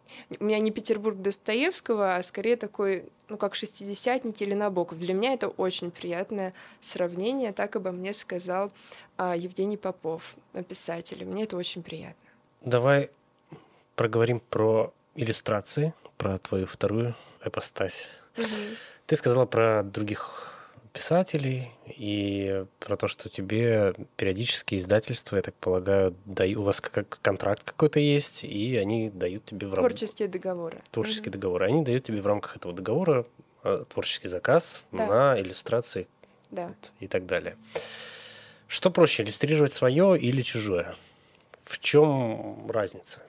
у 0.40 0.44
меня 0.44 0.58
не 0.58 0.70
Петербург 0.70 1.20
Достоевского, 1.20 2.16
а 2.16 2.22
скорее 2.22 2.56
такой, 2.56 3.04
ну, 3.28 3.36
как 3.36 3.54
шестидесятник 3.54 4.40
или 4.40 4.54
Набоков. 4.54 4.98
Для 4.98 5.12
меня 5.12 5.34
это 5.34 5.48
очень 5.48 5.90
приятное 5.90 6.54
сравнение. 6.80 7.52
Так 7.52 7.76
обо 7.76 7.92
мне 7.92 8.14
сказал 8.14 8.72
э, 9.18 9.34
Евгений 9.36 9.76
Попов, 9.76 10.34
писатель. 10.68 11.24
Мне 11.24 11.44
это 11.44 11.56
очень 11.56 11.82
приятно. 11.82 12.16
Давай 12.62 13.10
проговорим 13.94 14.40
про 14.40 14.92
иллюстрации, 15.14 15.92
про 16.16 16.38
твою 16.38 16.66
вторую 16.66 17.14
эпостась. 17.44 18.08
Угу. 18.38 18.46
Ты 19.06 19.16
сказала 19.16 19.46
про 19.46 19.82
других 19.82 20.55
писателей 20.96 21.70
и 21.84 22.64
про 22.80 22.96
то, 22.96 23.06
что 23.06 23.28
тебе 23.28 23.94
периодически 24.16 24.76
издательства, 24.76 25.36
я 25.36 25.42
так 25.42 25.54
полагаю, 25.56 26.16
дают, 26.24 26.58
у 26.58 26.62
вас 26.62 26.80
как 26.80 27.20
контракт 27.20 27.64
какой-то 27.64 28.00
есть, 28.00 28.44
и 28.44 28.76
они 28.76 29.10
дают 29.10 29.44
тебе 29.44 29.66
в 29.66 29.74
рамках... 29.74 29.90
Творческие 29.92 30.28
договоры. 30.28 30.78
Творческие 30.90 31.28
mm-hmm. 31.28 31.32
договоры. 31.32 31.66
Они 31.66 31.84
дают 31.84 32.04
тебе 32.04 32.22
в 32.22 32.26
рамках 32.26 32.56
этого 32.56 32.72
договора 32.72 33.26
э, 33.62 33.84
творческий 33.90 34.28
заказ 34.28 34.86
да. 34.90 35.06
на 35.06 35.38
иллюстрации 35.38 36.08
да. 36.50 36.68
вот, 36.68 36.92
и 37.00 37.08
так 37.08 37.26
далее. 37.26 37.58
Что 38.66 38.90
проще, 38.90 39.22
иллюстрировать 39.22 39.74
свое 39.74 40.18
или 40.18 40.40
чужое? 40.40 40.96
В 41.64 41.78
чем 41.78 42.70
разница? 42.70 43.22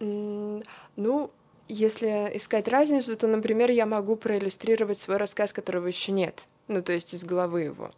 Ну, 0.00 1.30
если 1.68 2.30
искать 2.34 2.68
разницу, 2.68 3.16
то, 3.16 3.26
например, 3.26 3.70
я 3.70 3.86
могу 3.86 4.16
проиллюстрировать 4.16 4.98
свой 4.98 5.16
рассказ, 5.16 5.52
которого 5.52 5.86
еще 5.86 6.12
нет, 6.12 6.46
ну, 6.68 6.82
то 6.82 6.92
есть 6.92 7.14
из 7.14 7.24
головы 7.24 7.62
его. 7.62 7.92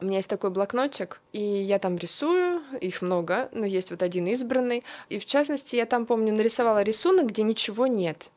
У 0.00 0.04
меня 0.04 0.16
есть 0.16 0.28
такой 0.28 0.50
блокнотик, 0.50 1.20
и 1.32 1.40
я 1.40 1.78
там 1.78 1.96
рисую, 1.96 2.60
их 2.80 3.02
много, 3.02 3.48
но 3.52 3.64
есть 3.64 3.90
вот 3.90 4.02
один 4.02 4.26
избранный. 4.26 4.82
И 5.08 5.20
в 5.20 5.26
частности, 5.26 5.76
я 5.76 5.86
там, 5.86 6.06
помню, 6.06 6.34
нарисовала 6.34 6.82
рисунок, 6.82 7.26
где 7.26 7.44
ничего 7.44 7.86
нет. 7.86 8.30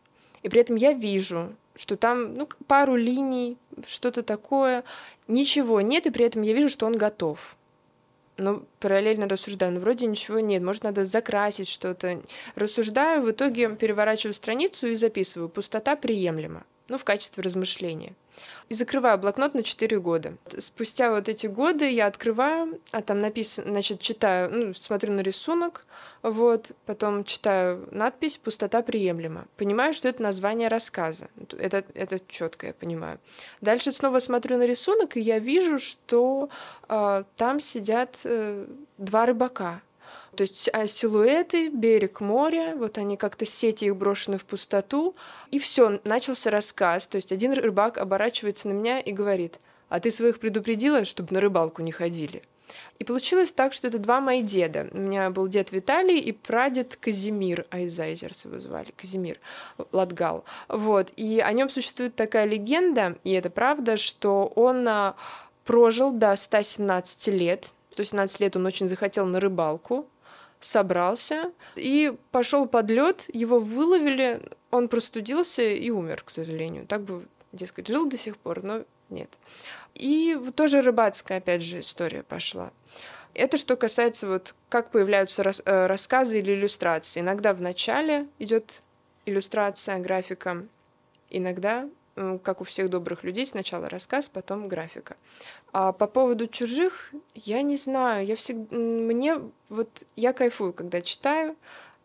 И 0.43 0.49
при 0.49 0.61
этом 0.61 0.75
я 0.75 0.93
вижу, 0.93 1.55
что 1.75 1.97
там 1.97 2.35
ну, 2.35 2.47
пару 2.67 2.95
линий, 2.95 3.57
что-то 3.87 4.21
такое, 4.21 4.83
ничего 5.27 5.81
нет, 5.81 6.05
и 6.05 6.11
при 6.11 6.25
этом 6.25 6.43
я 6.43 6.53
вижу, 6.53 6.69
что 6.69 6.85
он 6.85 6.95
готов 6.95 7.57
но 8.37 8.63
параллельно 8.79 9.27
рассуждаю, 9.27 9.73
ну 9.73 9.79
вроде 9.79 10.05
ничего 10.05 10.39
нет, 10.39 10.61
может 10.61 10.83
надо 10.83 11.05
закрасить 11.05 11.67
что-то. 11.67 12.21
Рассуждаю, 12.55 13.21
в 13.21 13.31
итоге 13.31 13.75
переворачиваю 13.75 14.33
страницу 14.33 14.87
и 14.87 14.95
записываю. 14.95 15.49
Пустота 15.49 15.95
приемлема, 15.95 16.63
ну 16.87 16.97
в 16.97 17.03
качестве 17.03 17.43
размышления 17.43 18.13
и 18.69 18.73
закрываю 18.73 19.17
блокнот 19.17 19.53
на 19.53 19.63
4 19.63 19.99
года. 19.99 20.33
Спустя 20.57 21.11
вот 21.11 21.29
эти 21.29 21.47
годы 21.47 21.89
я 21.89 22.07
открываю, 22.07 22.79
а 22.91 23.01
там 23.01 23.21
написано, 23.21 23.69
значит, 23.69 23.99
читаю, 23.99 24.49
ну, 24.51 24.73
смотрю 24.73 25.13
на 25.13 25.21
рисунок, 25.21 25.85
вот, 26.21 26.71
потом 26.85 27.23
читаю 27.23 27.87
надпись 27.91 28.37
«Пустота 28.37 28.81
приемлема». 28.81 29.45
Понимаю, 29.57 29.93
что 29.93 30.07
это 30.07 30.23
название 30.23 30.67
рассказа. 30.67 31.27
Это, 31.57 31.83
это 31.93 32.19
четко 32.27 32.67
я 32.67 32.73
понимаю. 32.73 33.19
Дальше 33.61 33.91
снова 33.91 34.19
смотрю 34.19 34.57
на 34.57 34.65
рисунок, 34.65 35.17
и 35.17 35.21
я 35.21 35.39
вижу, 35.39 35.77
что 35.77 36.49
э, 36.89 37.23
там 37.37 37.59
сидят 37.59 38.17
э, 38.23 38.65
два 38.97 39.25
рыбака. 39.25 39.81
То 40.35 40.43
есть 40.43 40.69
а 40.73 40.87
силуэты, 40.87 41.69
берег 41.69 42.21
моря, 42.21 42.75
вот 42.75 42.97
они 42.97 43.17
как-то 43.17 43.45
сети 43.45 43.85
их 43.85 43.95
брошены 43.95 44.37
в 44.37 44.45
пустоту, 44.45 45.15
и 45.51 45.59
все, 45.59 45.99
начался 46.03 46.51
рассказ. 46.51 47.07
То 47.07 47.15
есть 47.15 47.31
один 47.31 47.53
рыбак 47.53 47.97
оборачивается 47.97 48.67
на 48.67 48.73
меня 48.73 48.99
и 48.99 49.11
говорит, 49.11 49.59
а 49.89 49.99
ты 49.99 50.11
своих 50.11 50.39
предупредила, 50.39 51.05
чтобы 51.05 51.33
на 51.33 51.41
рыбалку 51.41 51.81
не 51.81 51.91
ходили? 51.91 52.43
И 52.99 53.03
получилось 53.03 53.51
так, 53.51 53.73
что 53.73 53.87
это 53.87 53.99
два 53.99 54.21
мои 54.21 54.41
деда. 54.41 54.87
У 54.91 54.97
меня 54.97 55.29
был 55.29 55.47
дед 55.47 55.71
Виталий 55.71 56.19
и 56.19 56.31
прадед 56.31 56.95
Казимир 56.95 57.65
Айзайзерс 57.71 58.45
его 58.45 58.59
звали, 58.59 58.93
Казимир 58.95 59.39
Латгал. 59.91 60.45
Вот. 60.67 61.11
И 61.15 61.39
о 61.39 61.51
нем 61.53 61.69
существует 61.69 62.15
такая 62.15 62.45
легенда, 62.45 63.17
и 63.23 63.31
это 63.31 63.49
правда, 63.49 63.97
что 63.97 64.51
он 64.55 64.87
а, 64.87 65.15
прожил 65.65 66.11
до 66.11 66.35
117 66.35 67.27
лет. 67.27 67.71
117 67.91 68.39
лет 68.39 68.55
он 68.55 68.65
очень 68.65 68.87
захотел 68.87 69.25
на 69.25 69.39
рыбалку, 69.39 70.07
собрался 70.65 71.51
и 71.75 72.13
пошел 72.31 72.67
под 72.67 72.89
лед, 72.89 73.25
его 73.31 73.59
выловили, 73.59 74.41
он 74.71 74.89
простудился 74.89 75.61
и 75.61 75.89
умер, 75.91 76.23
к 76.25 76.31
сожалению. 76.31 76.87
Так 76.87 77.01
бы, 77.01 77.27
дескать, 77.51 77.87
жил 77.87 78.07
до 78.07 78.17
сих 78.17 78.37
пор, 78.37 78.63
но 78.63 78.83
нет. 79.09 79.37
И 79.93 80.37
тоже 80.55 80.81
рыбацкая, 80.81 81.37
опять 81.37 81.61
же, 81.61 81.81
история 81.81 82.23
пошла. 82.23 82.71
Это 83.35 83.57
что 83.57 83.75
касается 83.75 84.27
вот 84.27 84.55
как 84.69 84.91
появляются 84.91 85.43
рас, 85.43 85.61
э, 85.65 85.85
рассказы 85.85 86.39
или 86.39 86.53
иллюстрации. 86.53 87.19
Иногда 87.19 87.53
в 87.53 87.61
начале 87.61 88.27
идет 88.39 88.81
иллюстрация, 89.25 89.99
графика, 89.99 90.63
иногда, 91.29 91.87
как 92.15 92.61
у 92.61 92.63
всех 92.63 92.89
добрых 92.89 93.23
людей, 93.23 93.45
сначала 93.45 93.89
рассказ, 93.89 94.29
потом 94.29 94.67
графика. 94.67 95.15
А 95.73 95.91
по 95.91 96.07
поводу 96.07 96.47
чужих, 96.47 97.11
я 97.33 97.61
не 97.61 97.77
знаю, 97.77 98.25
я 98.25 98.35
всегда, 98.35 98.75
мне 98.75 99.41
вот 99.69 100.05
я 100.15 100.31
кайфую, 100.33 100.73
когда 100.73 101.01
читаю, 101.01 101.55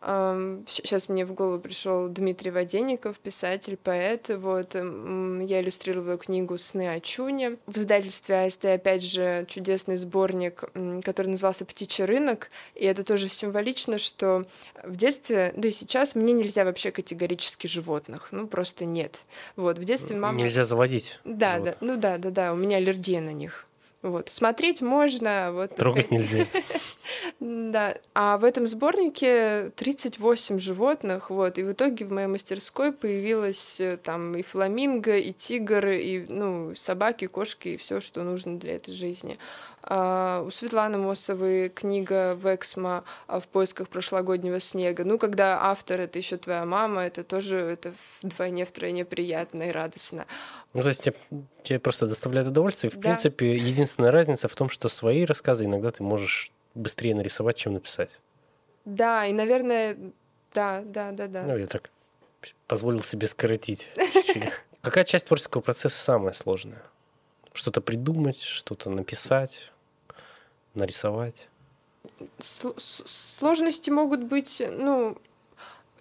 Сейчас 0.03 1.11
мне 1.11 1.27
в 1.27 1.35
голову 1.35 1.61
пришел 1.61 2.09
Дмитрий 2.09 2.51
Воденников, 2.51 3.19
писатель, 3.19 3.77
поэт. 3.77 4.31
Вот 4.31 4.75
я 4.75 5.61
иллюстрировала 5.61 6.17
книгу 6.17 6.57
«Сны 6.57 6.89
о 6.89 7.01
Чуне». 7.01 7.59
В 7.67 7.77
издательстве 7.77 8.45
АСТ, 8.45 8.65
опять 8.65 9.03
же, 9.03 9.45
чудесный 9.49 9.99
сборник, 9.99 10.65
который 11.05 11.29
назывался 11.29 11.67
«Птичий 11.67 12.07
рынок». 12.07 12.49
И 12.75 12.87
это 12.87 13.05
тоже 13.05 13.29
символично, 13.29 13.99
что 13.99 14.47
в 14.83 14.97
детстве, 14.97 15.53
да 15.55 15.69
и 15.69 15.71
сейчас, 15.71 16.15
мне 16.15 16.33
нельзя 16.33 16.65
вообще 16.65 16.91
категорически 16.93 17.67
животных. 17.67 18.29
Ну, 18.31 18.47
просто 18.47 18.87
нет. 18.87 19.25
Вот, 19.57 19.79
в 19.79 19.85
детстве 19.85 20.17
мама... 20.17 20.39
Нельзя 20.39 20.65
заводить. 20.65 21.21
Да, 21.25 21.59
вот. 21.59 21.65
да, 21.65 21.77
ну 21.83 21.97
да, 21.97 22.17
да, 22.17 22.31
да, 22.31 22.53
у 22.55 22.57
меня 22.57 22.79
аллергия 22.79 23.21
на 23.21 23.33
них. 23.33 23.67
Вот. 24.03 24.31
Смотреть 24.31 24.81
можно. 24.81 25.53
Вот. 25.53 25.77
Трогать 25.77 26.11
нельзя. 26.11 26.47
Да. 27.41 27.97
А 28.15 28.39
в 28.39 28.45
этом 28.45 28.67
сборнике 28.67 29.73
38 29.77 30.59
животных, 30.59 31.31
вот, 31.31 31.59
и 31.59 31.63
в 31.63 31.73
итоге 31.73 32.05
в 32.05 32.13
моей 32.13 32.29
мастерской 32.29 32.93
появилось 32.93 33.81
э, 33.81 33.97
там 33.97 34.37
и 34.37 34.43
фламинго, 34.43 35.17
и 35.17 35.33
тигр, 35.33 35.89
и, 35.89 36.27
ну, 36.29 36.75
собаки, 36.77 37.27
кошки, 37.27 37.69
и 37.69 37.77
все, 37.77 38.01
что 38.01 38.23
нужно 38.23 38.59
для 38.59 38.77
этой 38.77 38.95
жизни. 38.95 39.39
Uh, 39.83 40.47
у 40.47 40.51
Светланы 40.51 40.99
Мосовой 40.99 41.71
книга 41.71 42.35
Вексма 42.35 43.03
«В 43.29 43.43
поисках 43.49 43.89
прошлогоднего 43.89 44.61
снега». 44.61 45.05
Ну, 45.05 45.19
когда 45.19 45.59
автор— 45.63 46.01
это 46.03 46.19
еще 46.19 46.37
твоя 46.37 46.67
мама, 46.67 47.03
это 47.03 47.25
тоже 47.25 47.57
это 47.57 47.95
вдвойне, 48.23 48.67
втройне 48.67 49.07
приятно 49.07 49.65
и 49.65 49.71
радостно. 49.71 50.27
Ну, 50.75 50.83
то 50.83 50.89
есть 50.89 51.05
тебе, 51.05 51.17
тебе 51.63 51.79
просто 51.79 52.07
доставляет 52.07 52.49
удовольствие. 52.49 52.91
В 52.91 52.97
да. 52.97 53.01
принципе, 53.01 53.57
единственная 53.57 54.11
разница 54.11 54.49
в 54.49 54.55
том, 54.55 54.69
что 54.69 54.91
свои 54.91 55.25
рассказы 55.25 55.65
иногда 55.65 55.91
ты 55.91 56.03
можешь 56.03 56.53
быстрее 56.75 57.15
нарисовать, 57.15 57.57
чем 57.57 57.73
написать. 57.73 58.21
Да, 58.85 59.25
и, 59.27 59.33
наверное, 59.33 59.97
да, 60.53 60.83
да, 60.85 61.11
да, 61.13 61.27
да. 61.27 61.43
Ну, 61.43 61.57
я 61.57 61.67
так 61.67 61.91
позволил 62.67 63.03
себе 63.03 63.27
скоротить 63.27 63.91
Какая 64.83 65.05
часть 65.05 65.27
творческого 65.27 65.61
процесса 65.61 66.03
самая 66.03 66.33
сложная? 66.33 66.83
Что-то 67.53 67.81
придумать, 67.81 68.41
что-то 68.41 68.91
написать, 68.91 69.73
нарисовать? 70.75 71.49
Сложности 72.39 73.91
могут 73.91 74.23
быть, 74.23 74.63
ну, 74.71 75.19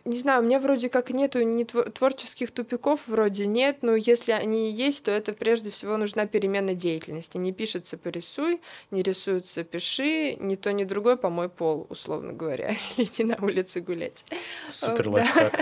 не 0.05 0.17
знаю, 0.17 0.41
у 0.41 0.45
меня 0.45 0.59
вроде 0.59 0.89
как 0.89 1.09
нету 1.11 1.41
ни 1.41 1.63
творческих 1.63 2.51
тупиков, 2.51 3.01
вроде 3.07 3.47
нет, 3.47 3.77
но 3.81 3.95
если 3.95 4.31
они 4.31 4.71
есть, 4.71 5.05
то 5.05 5.11
это 5.11 5.33
прежде 5.33 5.71
всего 5.71 5.97
нужна 5.97 6.25
перемена 6.25 6.73
деятельности. 6.73 7.37
Не 7.37 7.51
пишется 7.51 7.97
порисуй, 7.97 8.61
не 8.91 9.01
рисуется 9.01 9.63
пиши, 9.63 10.35
ни 10.35 10.55
то, 10.55 10.71
ни 10.71 10.83
другое 10.83 11.15
по 11.15 11.29
мой 11.29 11.49
пол, 11.49 11.87
условно 11.89 12.33
говоря, 12.33 12.75
или 12.97 13.05
иди 13.05 13.23
на 13.23 13.35
улице 13.41 13.81
гулять. 13.81 14.25
Супер 14.69 15.09
лайфхак. 15.09 15.59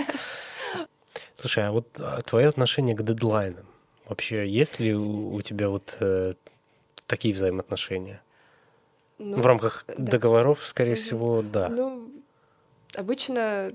Слушай, 1.36 1.68
а 1.68 1.72
вот 1.72 1.88
а 1.98 2.20
твое 2.22 2.48
отношение 2.48 2.96
к 2.96 3.02
дедлайнам? 3.02 3.66
Вообще, 4.08 4.48
есть 4.48 4.80
ли 4.80 4.94
у 4.94 5.40
тебя 5.42 5.68
вот 5.68 5.96
э, 6.00 6.34
такие 7.06 7.34
взаимоотношения? 7.34 8.22
Ну, 9.18 9.38
в 9.38 9.46
рамках 9.46 9.84
да. 9.86 9.94
договоров, 10.12 10.64
скорее 10.64 10.92
угу. 10.92 11.00
всего, 11.00 11.42
да. 11.42 11.68
Ну, 11.68 12.10
обычно 12.94 13.72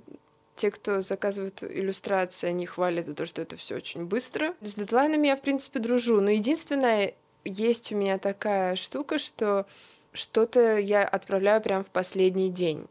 те, 0.56 0.72
кто 0.72 1.02
заказывают 1.02 1.64
иллюстрации, 1.64 2.48
они 2.48 2.66
хвалят 2.66 3.08
за 3.08 3.14
то, 3.14 3.26
что 3.26 3.42
это 3.42 3.58
все 3.58 3.76
очень 3.76 4.06
быстро. 4.06 4.54
С 4.62 4.76
дедлайнами 4.76 5.28
я, 5.28 5.36
в 5.36 5.42
принципе, 5.42 5.80
дружу. 5.80 6.22
Но 6.22 6.30
единственное, 6.30 7.14
есть 7.44 7.92
у 7.92 7.96
меня 7.96 8.18
такая 8.18 8.76
штука, 8.76 9.18
что 9.18 9.66
что-то 10.14 10.78
я 10.78 11.04
отправляю 11.04 11.62
прямо 11.62 11.84
в 11.84 11.90
последний 11.90 12.50
день. 12.50 12.88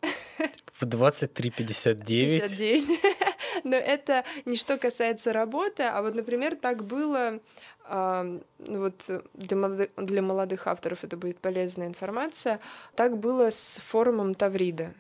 В 0.73 0.83
23.59? 0.83 1.95
59. 2.05 3.01
Но 3.65 3.77
это 3.77 4.25
не 4.45 4.57
что 4.57 4.79
касается 4.79 5.33
работы, 5.33 5.85
а 5.85 6.03
вот, 6.03 6.15
например, 6.15 6.57
так 6.57 6.85
было 6.85 7.41
Uh, 7.85 8.41
вот 8.59 9.11
для 9.35 9.57
молодых, 9.57 9.91
для 9.97 10.23
молодых 10.23 10.69
авторов 10.69 11.03
это 11.03 11.17
будет 11.17 11.39
полезная 11.39 11.89
информация. 11.89 12.61
Так 12.95 13.19
было 13.19 13.51
с 13.51 13.83
форумом 13.85 14.37
Таврида. 14.37 14.95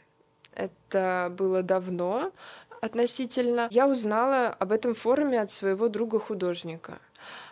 Это 0.55 1.33
было 1.38 1.62
давно 1.62 2.33
относительно. 2.81 3.68
Я 3.70 3.87
узнала 3.87 4.48
об 4.48 4.72
этом 4.72 4.94
форуме 4.94 5.40
от 5.40 5.51
своего 5.51 5.88
друга-художника. 5.88 6.98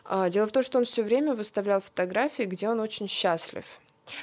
А, 0.04 0.28
дело 0.28 0.48
в 0.48 0.52
том, 0.52 0.64
что 0.64 0.78
он 0.78 0.84
все 0.84 1.02
время 1.04 1.34
выставлял 1.34 1.80
фотографии, 1.80 2.42
где 2.42 2.68
он 2.68 2.80
очень 2.80 3.06
счастлив. 3.06 3.64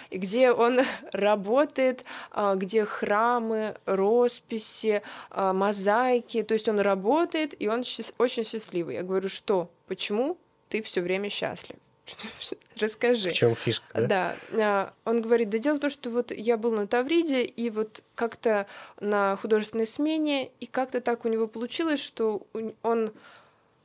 И 0.09 0.17
где 0.17 0.51
он 0.51 0.81
работает, 1.11 2.03
а, 2.31 2.55
где 2.55 2.85
храмы, 2.85 3.75
росписи, 3.85 5.01
а, 5.29 5.53
мозаики. 5.53 6.43
То 6.43 6.53
есть 6.53 6.67
он 6.67 6.79
работает, 6.79 7.59
и 7.59 7.67
он 7.67 7.83
очень 8.17 8.45
счастливый. 8.45 8.95
Я 8.95 9.03
говорю, 9.03 9.29
что? 9.29 9.69
Почему 9.87 10.37
ты 10.69 10.81
все 10.81 11.01
время 11.01 11.29
счастлив? 11.29 11.77
Расскажи. 12.79 13.29
В 13.29 13.33
чем 13.33 13.55
фишка? 13.55 14.01
Да? 14.07 14.35
да. 14.51 14.93
Он 15.05 15.21
говорит, 15.21 15.49
да 15.49 15.57
дело 15.57 15.75
в 15.75 15.79
том, 15.79 15.89
что 15.89 16.09
вот 16.09 16.31
я 16.31 16.57
был 16.57 16.71
на 16.71 16.87
Тавриде, 16.87 17.43
и 17.43 17.69
вот 17.69 18.03
как-то 18.15 18.67
на 18.99 19.35
художественной 19.37 19.87
смене, 19.87 20.51
и 20.59 20.65
как-то 20.65 21.01
так 21.01 21.25
у 21.25 21.29
него 21.29 21.47
получилось, 21.47 21.99
что 21.99 22.47
он 22.83 23.11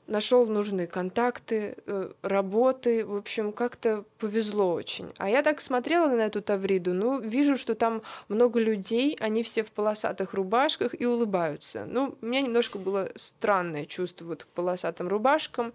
нашел 0.06 0.46
нужные 0.46 0.86
контакты, 0.86 1.76
э, 1.86 2.12
работы, 2.22 3.06
в 3.06 3.16
общем, 3.16 3.52
как-то 3.52 4.04
повезло 4.18 4.72
очень. 4.72 5.12
А 5.18 5.28
я 5.30 5.42
так 5.42 5.60
смотрела 5.60 6.08
на 6.08 6.22
эту 6.22 6.42
Тавриду, 6.42 6.92
ну, 6.92 7.20
вижу, 7.20 7.56
что 7.56 7.74
там 7.74 8.02
много 8.28 8.60
людей, 8.60 9.16
они 9.20 9.42
все 9.42 9.62
в 9.62 9.70
полосатых 9.70 10.34
рубашках 10.34 11.00
и 11.00 11.06
улыбаются. 11.06 11.84
Ну, 11.86 12.16
у 12.20 12.26
меня 12.26 12.40
немножко 12.40 12.78
было 12.78 13.10
странное 13.16 13.86
чувство 13.86 14.24
вот 14.26 14.44
к 14.44 14.48
полосатым 14.48 15.08
рубашкам, 15.08 15.72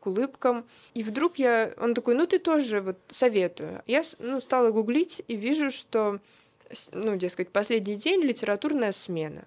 к 0.00 0.06
улыбкам. 0.06 0.64
И 0.94 1.02
вдруг 1.02 1.36
я... 1.38 1.72
Он 1.78 1.94
такой, 1.94 2.14
ну, 2.14 2.26
ты 2.26 2.38
тоже 2.38 2.80
вот 2.80 2.98
советую. 3.08 3.82
Я, 3.86 4.02
ну, 4.18 4.40
стала 4.40 4.70
гуглить 4.70 5.22
и 5.28 5.36
вижу, 5.36 5.70
что, 5.70 6.18
ну, 6.92 7.16
дескать, 7.16 7.50
последний 7.50 7.96
день 7.96 8.20
литературная 8.20 8.92
смена. 8.92 9.44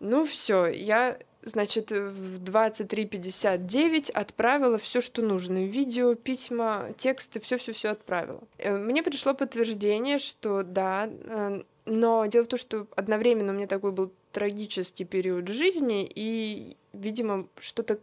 Ну, 0.00 0.26
все, 0.26 0.66
я 0.66 1.18
значит, 1.42 1.90
в 1.90 2.42
23.59 2.42 4.10
отправила 4.12 4.78
все, 4.78 5.00
что 5.00 5.22
нужно. 5.22 5.64
Видео, 5.64 6.14
письма, 6.14 6.90
тексты, 6.96 7.40
все-все-все 7.40 7.90
отправила. 7.90 8.40
Э, 8.58 8.76
мне 8.76 9.02
пришло 9.02 9.34
подтверждение, 9.34 10.18
что 10.18 10.62
да, 10.62 11.08
э, 11.08 11.62
но 11.84 12.26
дело 12.26 12.44
в 12.44 12.48
том, 12.48 12.58
что 12.58 12.86
одновременно 12.96 13.52
у 13.52 13.56
меня 13.56 13.66
такой 13.66 13.92
был 13.92 14.12
трагический 14.32 15.04
период 15.04 15.48
жизни, 15.48 16.10
и, 16.14 16.76
видимо, 16.98 17.48
что-то 17.58 17.98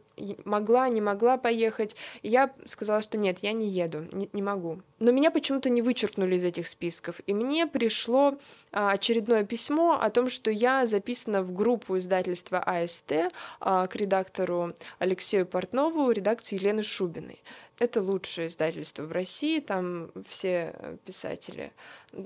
могла, 0.45 0.87
не 0.89 1.01
могла 1.01 1.37
поехать. 1.37 1.95
И 2.21 2.29
я 2.29 2.51
сказала, 2.65 3.01
что 3.01 3.17
нет, 3.17 3.39
я 3.41 3.53
не 3.53 3.67
еду, 3.67 4.05
не, 4.11 4.29
не 4.33 4.41
могу. 4.41 4.81
но 4.99 5.11
меня 5.11 5.31
почему-то 5.31 5.69
не 5.69 5.81
вычеркнули 5.81 6.35
из 6.35 6.43
этих 6.43 6.67
списков. 6.67 7.19
И 7.27 7.33
мне 7.33 7.67
пришло 7.67 8.37
а, 8.71 8.91
очередное 8.91 9.43
письмо 9.43 9.99
о 10.01 10.09
том, 10.09 10.29
что 10.29 10.49
я 10.49 10.85
записана 10.85 11.43
в 11.43 11.53
группу 11.53 11.97
издательства 11.97 12.59
АСТ 12.59 13.31
а, 13.59 13.87
к 13.87 13.95
редактору 13.95 14.73
Алексею 14.99 15.45
Портнову, 15.45 16.11
редакции 16.11 16.55
Елены 16.55 16.83
Шубиной. 16.83 17.41
Это 17.79 18.01
лучшее 18.01 18.47
издательство 18.47 19.03
в 19.03 19.11
России, 19.11 19.59
там 19.59 20.11
все 20.27 20.97
писатели, 21.05 21.73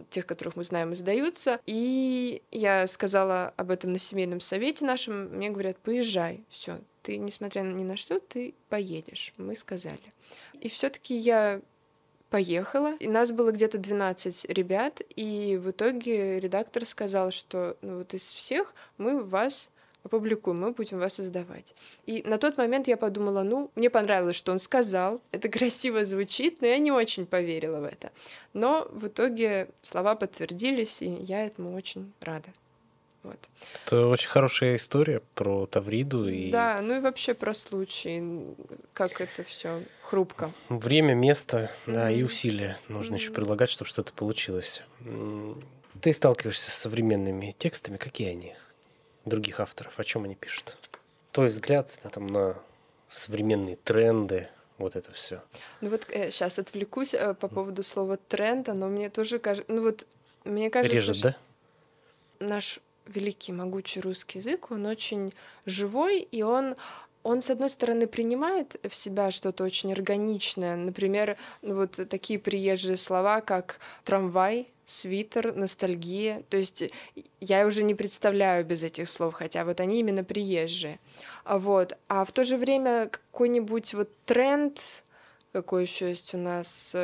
тех, 0.10 0.26
которых 0.26 0.56
мы 0.56 0.64
знаем, 0.64 0.94
издаются. 0.94 1.60
И 1.66 2.42
я 2.52 2.86
сказала 2.88 3.54
об 3.58 3.72
этом 3.72 3.94
на 3.94 4.00
семейном 4.00 4.42
совете 4.42 4.86
нашем, 4.86 5.30
мне 5.30 5.50
говорят, 5.50 5.78
поезжай, 5.78 6.44
все, 6.50 6.80
ты, 7.02 7.18
несмотря 7.18 7.62
ни 7.62 7.84
на 7.84 7.98
что, 7.98 8.20
ты 8.20 8.54
поедешь, 8.70 9.34
мы 9.38 9.56
сказали. 9.56 10.14
И 10.60 10.70
все-таки 10.70 11.16
я 11.16 11.62
поехала. 12.30 12.96
И 12.98 13.08
нас 13.08 13.32
было 13.32 13.52
где-то 13.52 13.78
12 13.78 14.46
ребят, 14.50 15.02
и 15.16 15.60
в 15.62 15.72
итоге 15.72 16.40
редактор 16.40 16.86
сказал, 16.86 17.32
что 17.32 17.78
ну, 17.82 18.00
вот 18.00 18.14
из 18.14 18.32
всех 18.32 18.74
мы 18.98 19.24
вас 19.24 19.72
опубликуем, 20.04 20.60
мы 20.60 20.72
будем 20.72 21.00
вас 21.00 21.20
издавать. 21.20 21.76
И 22.06 22.24
на 22.26 22.38
тот 22.38 22.58
момент 22.58 22.88
я 22.88 22.98
подумала, 22.98 23.44
ну, 23.44 23.72
мне 23.76 23.90
понравилось, 23.90 24.36
что 24.36 24.52
он 24.52 24.60
сказал, 24.60 25.22
это 25.32 25.50
красиво 25.50 26.06
звучит, 26.06 26.62
но 26.62 26.68
я 26.68 26.78
не 26.78 26.92
очень 26.92 27.26
поверила 27.26 27.80
в 27.80 27.84
это. 27.84 28.12
Но 28.54 28.88
в 28.92 29.08
итоге 29.08 29.70
слова 29.82 30.16
подтвердились, 30.16 31.02
и 31.02 31.10
я 31.10 31.46
этому 31.46 31.76
очень 31.76 32.12
рада. 32.22 32.50
Вот. 33.22 33.50
Это 33.86 34.08
очень 34.08 34.30
хорошая 34.30 34.76
история 34.76 35.22
про 35.36 35.66
Тавриду 35.66 36.30
и. 36.30 36.50
Да, 36.52 36.80
ну 36.82 36.96
и 36.96 37.00
вообще 37.02 37.34
про 37.34 37.54
случай, 37.54 38.24
как 38.94 39.20
это 39.20 39.44
все 39.44 39.84
хрупко. 40.02 40.52
Время, 40.70 41.16
место, 41.16 41.70
mm-hmm. 41.86 41.94
да, 41.94 42.12
и 42.12 42.24
усилия 42.24 42.78
нужно 42.88 43.16
mm-hmm. 43.16 43.18
еще 43.18 43.32
прилагать, 43.32 43.70
чтобы 43.70 43.90
что-то 43.90 44.14
получилось. 44.14 44.84
Ты 46.02 46.14
сталкиваешься 46.14 46.72
с 46.72 46.76
современными 46.76 47.54
текстами, 47.58 47.98
какие 47.98 48.30
они? 48.30 48.56
Других 49.26 49.60
авторов, 49.60 50.00
о 50.00 50.04
чем 50.04 50.24
они 50.24 50.36
пишут? 50.36 50.78
Твой 51.32 51.48
взгляд 51.48 51.98
да, 52.04 52.10
там, 52.10 52.28
на 52.28 52.56
современные 53.10 53.76
тренды, 53.76 54.48
вот 54.78 54.96
это 54.96 55.12
все. 55.12 55.42
Ну 55.82 55.90
вот 55.90 56.06
э, 56.10 56.32
сейчас 56.32 56.58
отвлекусь 56.60 57.14
э, 57.14 57.34
по 57.34 57.48
поводу 57.48 57.84
слова 57.84 58.18
тренда, 58.18 58.74
но 58.74 58.88
мне 58.88 59.10
тоже 59.10 59.40
кажется, 59.40 59.72
ну 59.72 59.82
вот 59.82 60.06
мне 60.46 60.70
кажется, 60.70 60.96
Режет, 60.96 61.22
да? 61.22 61.38
наш 62.40 62.80
великий, 63.06 63.52
могучий 63.52 64.00
русский 64.00 64.40
язык, 64.40 64.72
он 64.72 64.86
очень 64.86 65.34
живой, 65.66 66.20
и 66.20 66.44
он 66.44 66.76
он, 67.22 67.42
с 67.42 67.50
одной 67.50 67.70
стороны, 67.70 68.08
принимает 68.08 68.78
в 68.90 68.96
себя 68.96 69.30
что-то 69.30 69.66
очень 69.66 69.92
органичное, 69.92 70.78
например, 70.78 71.38
ну, 71.62 71.76
вот 71.76 72.00
такие 72.10 72.40
приезжие 72.40 72.96
слова, 72.96 73.42
как 73.42 73.80
трамвай, 74.06 74.70
свитер, 74.90 75.54
ностальгия. 75.56 76.44
То 76.50 76.58
есть 76.58 76.84
я 77.40 77.66
уже 77.66 77.84
не 77.84 77.96
представляю 77.96 78.66
без 78.66 78.84
этих 78.84 79.10
слов, 79.10 79.36
хотя 79.36 79.66
вот 79.66 79.80
они 79.80 80.00
именно 80.00 80.24
приезжие. 80.24 81.00
А 81.44 81.58
вот. 81.58 81.98
А 82.08 82.26
в 82.26 82.32
то 82.32 82.44
же 82.44 82.58
время 82.58 83.10
какой-нибудь 83.10 83.94
вот 83.94 84.10
тренд, 84.26 84.80
какой 85.52 85.84
еще 85.84 86.10
есть 86.10 86.34
у 86.34 86.38
нас 86.38 86.96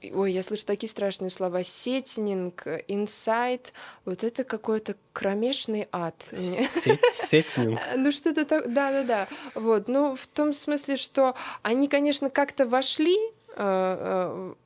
Ой, 0.00 0.32
я 0.32 0.44
слышу 0.44 0.64
такие 0.64 0.88
страшные 0.88 1.30
слова. 1.30 1.64
Сеттинг, 1.64 2.66
инсайт. 2.86 3.72
Вот 4.04 4.22
это 4.22 4.44
какой-то 4.44 4.94
кромешный 5.12 5.88
ад. 5.90 6.14
Сеттинг. 6.32 7.80
Ну, 7.96 8.12
что-то 8.12 8.44
так... 8.44 8.72
Да-да-да. 8.72 9.26
Вот. 9.54 9.88
Ну, 9.88 10.14
в 10.14 10.26
том 10.28 10.54
смысле, 10.54 10.96
что 10.96 11.34
они, 11.62 11.88
конечно, 11.88 12.30
как-то 12.30 12.64
вошли 12.66 13.16
э, 13.16 13.20
э, 13.20 13.37
в, 13.58 14.56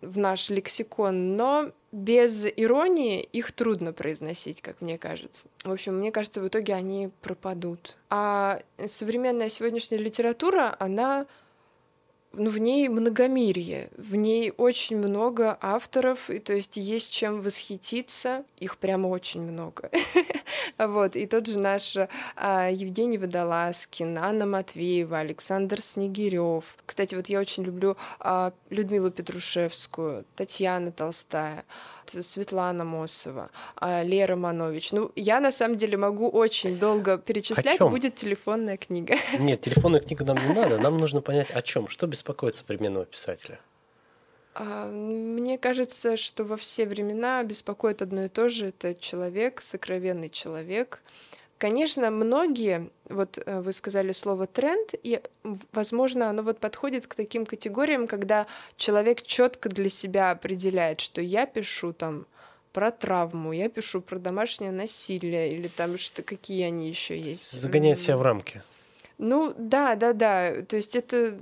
в 0.00 0.18
наш 0.18 0.50
лексикон, 0.50 1.36
но 1.36 1.72
без 1.90 2.46
иронии 2.46 3.20
их 3.20 3.52
трудно 3.52 3.92
произносить, 3.92 4.62
как 4.62 4.80
мне 4.80 4.98
кажется. 4.98 5.48
В 5.64 5.72
общем, 5.72 5.96
мне 5.96 6.12
кажется, 6.12 6.40
в 6.40 6.46
итоге 6.46 6.74
они 6.74 7.10
пропадут. 7.20 7.98
А 8.08 8.62
современная 8.86 9.50
сегодняшняя 9.50 9.98
литература, 9.98 10.76
она 10.78 11.26
ну, 12.34 12.50
в 12.50 12.58
ней 12.58 12.88
многомирие, 12.88 13.90
в 13.96 14.14
ней 14.14 14.52
очень 14.56 14.96
много 14.96 15.58
авторов, 15.60 16.30
и 16.30 16.38
то 16.38 16.52
есть 16.52 16.76
есть 16.76 17.10
чем 17.12 17.40
восхититься, 17.40 18.44
их 18.58 18.78
прямо 18.78 19.08
очень 19.08 19.42
много. 19.42 19.90
вот, 20.78 21.16
и 21.16 21.26
тот 21.26 21.46
же 21.46 21.58
наш 21.58 21.96
а, 22.36 22.68
Евгений 22.70 23.18
Водолазкин, 23.18 24.18
Анна 24.18 24.46
Матвеева, 24.46 25.18
Александр 25.18 25.82
Снегирев. 25.82 26.64
Кстати, 26.86 27.14
вот 27.14 27.28
я 27.28 27.40
очень 27.40 27.64
люблю 27.64 27.96
а, 28.18 28.52
Людмилу 28.70 29.10
Петрушевскую, 29.10 30.24
Татьяна 30.36 30.92
Толстая, 30.92 31.64
Светлана 32.06 32.84
Мосова, 32.84 33.50
а, 33.76 34.02
Лера 34.02 34.36
Манович. 34.36 34.92
Ну, 34.92 35.12
я 35.16 35.40
на 35.40 35.50
самом 35.52 35.76
деле 35.76 35.96
могу 35.96 36.28
очень 36.28 36.78
долго 36.78 37.18
перечислять, 37.18 37.80
будет 37.80 38.14
телефонная 38.14 38.76
книга. 38.76 39.16
Нет, 39.38 39.60
телефонная 39.60 40.00
книга 40.00 40.24
нам 40.24 40.36
не 40.46 40.54
надо, 40.54 40.78
нам 40.78 40.98
нужно 40.98 41.20
понять, 41.20 41.50
о 41.50 41.62
чем, 41.62 41.88
что 41.88 42.06
беспокоит 42.06 42.54
современного 42.54 43.04
писателя. 43.04 43.58
А, 44.54 44.86
мне 44.90 45.56
кажется, 45.58 46.16
что 46.16 46.44
во 46.44 46.56
все 46.56 46.86
времена 46.86 47.42
беспокоит 47.42 48.02
одно 48.02 48.24
и 48.24 48.28
то 48.28 48.48
же. 48.48 48.66
Это 48.66 48.94
человек, 48.94 49.62
сокровенный 49.62 50.28
человек, 50.28 51.02
Конечно, 51.62 52.10
многие, 52.10 52.90
вот 53.08 53.38
э, 53.38 53.60
вы 53.60 53.72
сказали 53.72 54.10
слово 54.10 54.48
тренд, 54.48 54.94
и, 55.04 55.20
возможно, 55.70 56.28
оно 56.28 56.42
вот 56.42 56.58
подходит 56.58 57.06
к 57.06 57.14
таким 57.14 57.46
категориям, 57.46 58.08
когда 58.08 58.48
человек 58.76 59.22
четко 59.22 59.68
для 59.68 59.88
себя 59.88 60.32
определяет, 60.32 60.98
что 60.98 61.20
я 61.20 61.46
пишу 61.46 61.92
там 61.92 62.26
про 62.72 62.90
травму, 62.90 63.52
я 63.52 63.68
пишу 63.68 64.00
про 64.00 64.18
домашнее 64.18 64.72
насилие, 64.72 65.52
или 65.52 65.68
там 65.68 65.98
что 65.98 66.24
какие 66.24 66.64
они 66.64 66.88
еще 66.88 67.16
есть. 67.16 67.52
Загоняет 67.52 68.00
себя 68.00 68.16
в 68.16 68.22
рамки. 68.22 68.60
Ну 69.18 69.54
да, 69.56 69.94
да, 69.94 70.14
да. 70.14 70.62
То 70.62 70.74
есть 70.74 70.96
это 70.96 71.38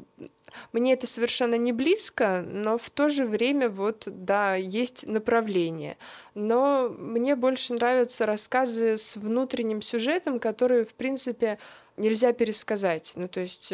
мне 0.73 0.93
это 0.93 1.07
совершенно 1.07 1.57
не 1.57 1.73
близко, 1.73 2.45
но 2.47 2.79
в 2.79 2.91
то 2.91 3.09
же 3.09 3.25
время 3.25 3.69
вот, 3.69 4.05
да, 4.07 4.55
есть 4.55 5.07
направление. 5.07 5.97
Но 6.35 6.89
мне 6.97 7.37
больше 7.37 7.75
нравятся 7.75 8.27
рассказы 8.27 8.99
с 8.99 9.17
внутренним 9.17 9.83
сюжетом, 9.83 10.39
которые, 10.39 10.85
в 10.85 10.95
принципе, 10.95 11.59
нельзя 12.01 12.33
пересказать, 12.33 13.13
ну 13.15 13.29
то 13.29 13.41
есть 13.41 13.73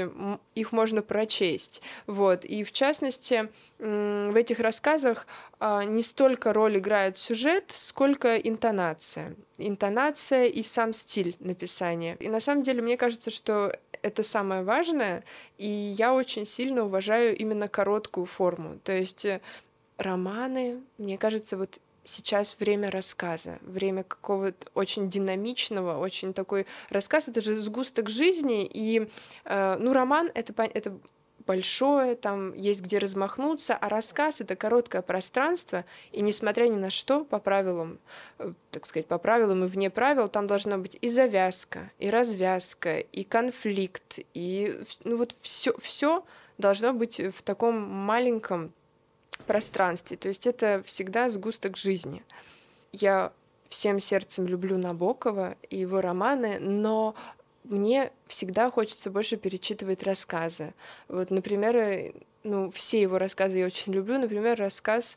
их 0.54 0.72
можно 0.72 1.02
прочесть, 1.02 1.80
вот. 2.06 2.44
И 2.44 2.64
в 2.64 2.72
частности 2.72 3.48
в 3.78 4.36
этих 4.36 4.58
рассказах 4.58 5.26
а, 5.58 5.84
не 5.84 6.02
столько 6.02 6.52
роль 6.52 6.78
играет 6.78 7.18
сюжет, 7.18 7.72
сколько 7.74 8.36
интонация, 8.36 9.36
интонация 9.58 10.44
и 10.44 10.62
сам 10.62 10.92
стиль 10.92 11.36
написания. 11.38 12.16
И 12.20 12.28
на 12.28 12.40
самом 12.40 12.62
деле 12.62 12.82
мне 12.82 12.96
кажется, 12.96 13.30
что 13.30 13.78
это 14.06 14.22
самое 14.22 14.62
важное, 14.62 15.24
и 15.58 15.68
я 15.68 16.14
очень 16.14 16.46
сильно 16.46 16.84
уважаю 16.84 17.36
именно 17.36 17.66
короткую 17.68 18.26
форму. 18.26 18.78
То 18.84 18.92
есть 18.92 19.24
э, 19.24 19.40
романы, 19.98 20.80
мне 20.98 21.18
кажется, 21.18 21.56
вот 21.56 21.80
сейчас 22.04 22.56
время 22.60 22.90
рассказа, 22.90 23.58
время 23.62 24.04
какого-то 24.04 24.68
очень 24.74 25.10
динамичного, 25.10 25.98
очень 25.98 26.32
такой 26.32 26.66
рассказ, 26.88 27.28
это 27.28 27.40
же 27.40 27.60
сгусток 27.60 28.08
жизни, 28.08 28.64
и, 28.64 29.08
э, 29.44 29.76
ну, 29.80 29.92
роман— 29.92 30.30
это, 30.34 30.54
это 30.62 30.96
большое, 31.46 32.16
там 32.16 32.52
есть 32.54 32.82
где 32.82 32.98
размахнуться, 32.98 33.76
а 33.76 33.88
рассказ— 33.88 34.40
это 34.42 34.56
короткое 34.56 35.02
пространство, 35.02 35.84
и 36.12 36.20
несмотря 36.20 36.66
ни 36.66 36.76
на 36.76 36.90
что, 36.90 37.24
по 37.24 37.38
правилам, 37.38 37.98
э, 38.38 38.52
так 38.70 38.86
сказать, 38.86 39.06
по 39.06 39.18
правилам 39.18 39.64
и 39.64 39.68
вне 39.68 39.90
правил, 39.90 40.28
там 40.28 40.46
должна 40.46 40.76
быть 40.78 40.98
и 41.00 41.08
завязка, 41.08 41.90
и 41.98 42.10
развязка, 42.10 42.98
и 42.98 43.24
конфликт, 43.24 44.18
и 44.34 44.78
ну 45.04 45.16
вот 45.16 45.34
все, 45.40 45.74
все 45.78 46.24
должно 46.58 46.92
быть 46.92 47.20
в 47.20 47.42
таком 47.42 47.80
маленьком 47.80 48.72
пространстве. 49.46 50.16
То 50.16 50.28
есть 50.28 50.46
это 50.46 50.82
всегда 50.84 51.28
сгусток 51.30 51.76
жизни. 51.76 52.22
Я 52.92 53.32
всем 53.68 54.00
сердцем 54.00 54.46
люблю 54.46 54.78
Набокова 54.78 55.56
и 55.68 55.76
его 55.76 56.00
романы, 56.00 56.58
но 56.60 57.14
мне 57.68 58.12
всегда 58.26 58.70
хочется 58.70 59.10
больше 59.10 59.36
перечитывать 59.36 60.02
рассказы. 60.02 60.74
Вот, 61.08 61.30
например, 61.30 61.76
э, 61.76 62.12
ну, 62.42 62.70
все 62.70 63.00
его 63.00 63.18
рассказы 63.18 63.58
я 63.58 63.66
очень 63.66 63.92
люблю. 63.92 64.18
Например, 64.18 64.58
рассказ 64.58 65.16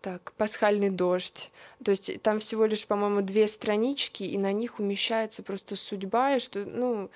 так, 0.00 0.32
«Пасхальный 0.36 0.90
дождь». 0.90 1.50
То 1.84 1.90
есть 1.90 2.22
там 2.22 2.40
всего 2.40 2.66
лишь, 2.66 2.86
по-моему, 2.86 3.20
две 3.20 3.48
странички, 3.48 4.22
и 4.22 4.38
на 4.38 4.52
них 4.52 4.78
умещается 4.78 5.42
просто 5.42 5.76
судьба, 5.76 6.36
и 6.36 6.40
что, 6.40 6.64
ну, 6.64 7.10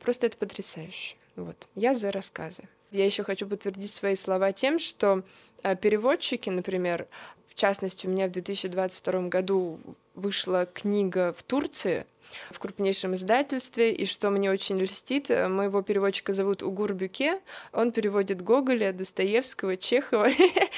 просто 0.00 0.26
это 0.26 0.36
потрясающе. 0.36 1.16
Вот, 1.36 1.68
я 1.74 1.94
за 1.94 2.12
рассказы. 2.12 2.64
Я 2.90 3.04
еще 3.04 3.24
хочу 3.24 3.46
подтвердить 3.46 3.92
свои 3.92 4.14
слова 4.14 4.52
тем, 4.52 4.78
что 4.78 5.22
э, 5.62 5.76
переводчики, 5.76 6.48
например, 6.48 7.06
в 7.46 7.54
частности, 7.54 8.06
у 8.06 8.10
меня 8.10 8.28
в 8.28 8.32
2022 8.32 9.28
году 9.28 9.78
вышла 10.14 10.66
книга 10.66 11.34
в 11.36 11.42
Турции 11.42 12.06
в 12.50 12.58
крупнейшем 12.58 13.14
издательстве, 13.14 13.92
и 13.92 14.04
что 14.04 14.30
мне 14.30 14.50
очень 14.50 14.78
льстит, 14.78 15.30
э, 15.30 15.48
моего 15.48 15.82
переводчика 15.82 16.32
зовут 16.32 16.62
Угур 16.62 16.94
Бюке, 16.94 17.40
он 17.72 17.92
переводит 17.92 18.42
Гоголя, 18.42 18.92
Достоевского, 18.92 19.76
Чехова. 19.76 20.28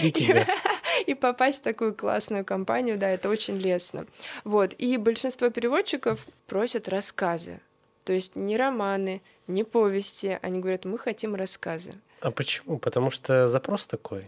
И 0.01 0.13
тебя. 0.13 0.47
И 1.07 1.15
попасть 1.15 1.59
в 1.59 1.63
такую 1.63 1.95
классную 1.95 2.45
компанию, 2.45 2.99
да, 2.99 3.09
это 3.09 3.29
очень 3.29 3.57
лестно. 3.57 4.07
Вот, 4.45 4.75
и 4.79 4.97
большинство 4.97 5.49
переводчиков 5.49 6.27
просят 6.47 6.89
рассказы. 6.89 7.61
То 8.09 8.15
есть 8.15 8.37
не 8.37 8.57
романы, 8.57 9.21
не 9.49 9.65
повести. 9.65 10.39
Они 10.41 10.61
говорят, 10.61 10.87
мы 10.87 10.97
хотим 10.97 11.35
рассказы. 11.35 11.93
А 12.23 12.31
почему? 12.31 12.79
Потому 12.79 13.11
что 13.11 13.49
запрос 13.49 13.87
такой. 13.87 14.21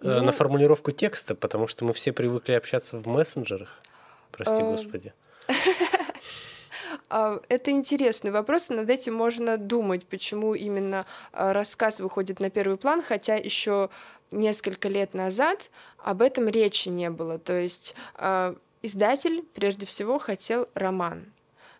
Э, 0.00 0.18
Ну- 0.18 0.22
На 0.22 0.30
формулировку 0.30 0.92
текста, 0.92 1.34
потому 1.34 1.66
что 1.66 1.84
мы 1.84 1.92
все 1.92 2.12
привыкли 2.12 2.52
общаться 2.52 2.98
в 2.98 3.08
мессенджерах. 3.08 3.82
Прости 4.30 4.54
А, 4.62 4.70
господи. 4.70 5.12
Это 7.48 7.70
интересный 7.72 8.30
вопрос, 8.30 8.68
над 8.68 8.88
этим 8.88 9.14
можно 9.14 9.58
думать, 9.58 10.06
почему 10.06 10.54
именно 10.54 11.04
а, 11.32 11.52
рассказ 11.52 11.98
выходит 11.98 12.38
на 12.38 12.48
первый 12.48 12.76
план, 12.76 13.02
хотя 13.02 13.34
еще 13.34 13.90
несколько 14.30 14.88
лет 14.88 15.14
назад 15.14 15.68
об 15.98 16.22
этом 16.22 16.46
речи 16.48 16.88
не 16.90 17.10
было. 17.10 17.40
То 17.40 17.58
есть 17.58 17.96
издатель 18.82 19.42
прежде 19.52 19.84
всего 19.86 20.20
хотел 20.20 20.68
роман. 20.74 21.24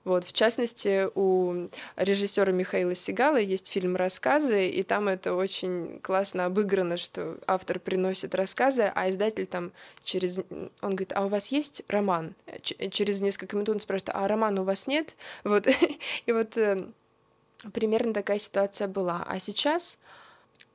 Вот, 0.04 0.24
в 0.24 0.32
частности, 0.32 1.08
у 1.14 1.68
режиссера 1.96 2.52
Михаила 2.52 2.94
Сигала 2.94 3.36
есть 3.36 3.68
фильм 3.68 3.96
«Рассказы», 3.96 4.68
и 4.68 4.82
там 4.82 5.08
это 5.08 5.34
очень 5.34 6.00
классно 6.00 6.46
обыграно, 6.46 6.96
что 6.96 7.36
автор 7.46 7.78
приносит 7.78 8.34
рассказы, 8.34 8.90
а 8.94 9.10
издатель 9.10 9.46
там 9.46 9.72
через... 10.02 10.38
Он 10.80 10.90
говорит, 10.90 11.12
а 11.14 11.26
у 11.26 11.28
вас 11.28 11.48
есть 11.48 11.82
роман? 11.88 12.34
Ч- 12.62 12.88
через 12.88 13.20
несколько 13.20 13.56
минут 13.56 13.68
он 13.68 13.80
спрашивает, 13.80 14.10
а 14.14 14.26
романа 14.26 14.62
у 14.62 14.64
вас 14.64 14.86
нет? 14.86 15.16
Вот, 15.44 15.66
и 16.26 16.32
вот 16.32 16.56
э, 16.56 16.86
примерно 17.74 18.14
такая 18.14 18.38
ситуация 18.38 18.88
была. 18.88 19.22
А 19.26 19.38
сейчас, 19.38 19.98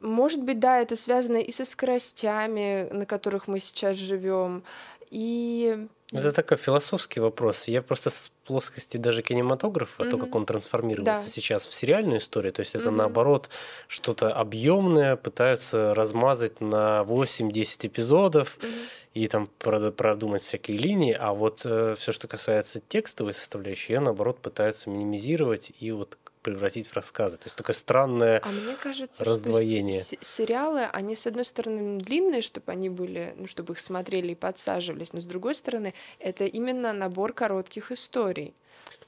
может 0.01 0.41
быть, 0.43 0.59
да, 0.59 0.79
это 0.81 0.95
связано 0.95 1.37
и 1.37 1.51
со 1.51 1.65
скоростями, 1.65 2.89
на 2.91 3.05
которых 3.05 3.47
мы 3.47 3.59
сейчас 3.59 3.97
живем, 3.97 4.63
и 5.11 5.87
Это 6.11 6.31
такой 6.31 6.57
философский 6.57 7.19
вопрос. 7.19 7.67
Я 7.67 7.81
просто 7.81 8.09
с 8.09 8.31
плоскости 8.45 8.97
даже 8.97 9.21
кинематографа, 9.23 10.03
то, 10.03 10.17
Мгм. 10.17 10.19
как 10.25 10.35
он 10.35 10.45
трансформировался 10.45 11.25
Да. 11.25 11.31
сейчас 11.31 11.65
в 11.67 11.73
сериальную 11.73 12.19
историю, 12.19 12.53
то 12.53 12.61
есть 12.61 12.75
это 12.75 12.89
Мгм. 12.89 12.97
наоборот 12.97 13.49
что-то 13.87 14.31
объемное 14.31 15.15
пытаются 15.15 15.93
размазать 15.95 16.61
на 16.61 17.03
8-10 17.03 17.85
эпизодов 17.87 18.57
Мгм. 18.61 18.69
и 19.15 19.27
там 19.27 19.47
проду- 19.59 19.91
продумать 19.91 20.41
всякие 20.43 20.77
линии, 20.77 21.13
а 21.19 21.33
вот 21.33 21.59
все, 21.61 22.11
что 22.11 22.27
касается 22.27 22.81
текстовой 22.87 23.33
составляющей, 23.33 23.93
ее 23.93 23.99
наоборот 23.99 24.39
пытаются 24.39 24.89
минимизировать 24.89 25.71
и 25.79 25.91
вот 25.91 26.17
превратить 26.45 26.87
в 26.87 26.93
рассказы. 26.93 27.37
То 27.37 27.45
есть 27.45 27.57
такое 27.57 27.73
странное 27.75 28.39
А 28.43 28.49
мне 28.49 28.75
кажется, 28.75 29.23
раздвоение. 29.23 30.03
что 30.03 30.15
сериалы, 30.21 30.83
они, 30.83 31.15
с 31.15 31.25
одной 31.25 31.43
стороны, 31.43 31.99
длинные, 31.99 32.43
чтобы 32.43 32.71
они 32.71 32.89
были, 32.89 33.33
ну, 33.35 33.47
чтобы 33.47 33.73
их 33.73 33.79
смотрели 33.79 34.33
и 34.33 34.35
подсаживались, 34.35 35.11
но 35.11 35.19
с 35.19 35.25
другой 35.25 35.55
стороны, 35.55 35.95
это 36.19 36.45
именно 36.45 36.93
набор 36.93 37.33
коротких 37.33 37.91
историй. 37.91 38.53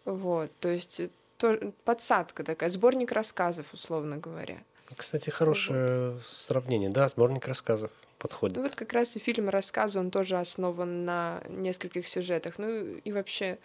Вот, 0.06 0.52
то 0.60 0.70
есть 0.70 1.00
э, 1.00 1.10
то, 1.38 1.72
подсадка 1.86 2.44
такая, 2.44 2.72
сборник 2.72 3.12
рассказов, 3.12 3.68
условно 3.72 4.18
говоря. 4.18 4.58
Кстати, 4.96 5.30
хорошее 5.30 6.18
сравнение. 6.26 6.90
Да, 6.90 7.08
сборник 7.08 7.48
рассказов 7.48 7.92
подходит. 8.18 8.58
Ну 8.58 8.64
вот 8.64 8.76
как 8.76 8.94
раз 8.94 9.16
и 9.16 9.20
фильм 9.20 9.50
«Рассказ», 9.50 9.96
он 9.96 10.10
тоже 10.10 10.40
основан 10.40 11.06
на 11.06 11.44
нескольких 11.50 12.08
сюжетах. 12.08 12.58
Ну 12.58 12.70
и 12.70 13.12
вообще, 13.12 13.46
э, 13.46 13.58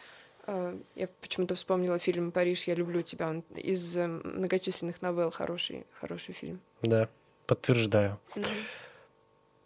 я 0.47 1.09
почему-то 1.21 1.55
вспомнила 1.55 1.99
фильм 1.99 2.33
«Париж, 2.33 2.65
я 2.65 2.75
люблю 2.75 3.03
тебя». 3.03 3.29
Он 3.29 3.41
из 3.55 3.97
э, 3.97 4.07
многочисленных 4.07 5.01
новелл 5.01 5.31
хороший, 5.31 5.87
хороший 6.01 6.35
фильм. 6.35 6.61
Да, 6.83 7.09
подтверждаю. 7.47 8.19
Мгм. 8.35 8.47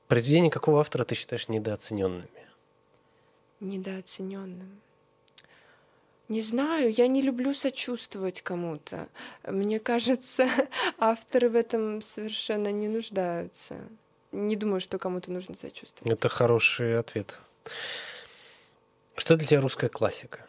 Произведения 0.08 0.50
какого 0.50 0.80
автора 0.80 1.04
ты 1.04 1.14
считаешь 1.14 1.48
недооцененными? 1.48 2.28
Недооцененным. 3.60 4.80
Не 6.28 6.42
знаю, 6.42 6.92
я 6.92 7.06
не 7.06 7.22
люблю 7.22 7.54
сочувствовать 7.54 8.42
кому-то. 8.42 9.08
Мне 9.44 9.78
кажется, 9.78 10.48
авторы 10.98 11.48
в 11.48 11.54
этом 11.54 12.02
совершенно 12.02 12.70
не 12.72 12.88
нуждаются. 12.88 13.76
Не 14.32 14.56
думаю, 14.56 14.80
что 14.80 14.98
кому-то 14.98 15.32
нужно 15.32 15.54
сочувствовать. 15.54 16.12
Это 16.12 16.28
хороший 16.28 16.98
ответ. 16.98 17.38
Что 19.16 19.36
для 19.36 19.46
тебя 19.46 19.60
русская 19.60 19.88
классика? 19.88 20.46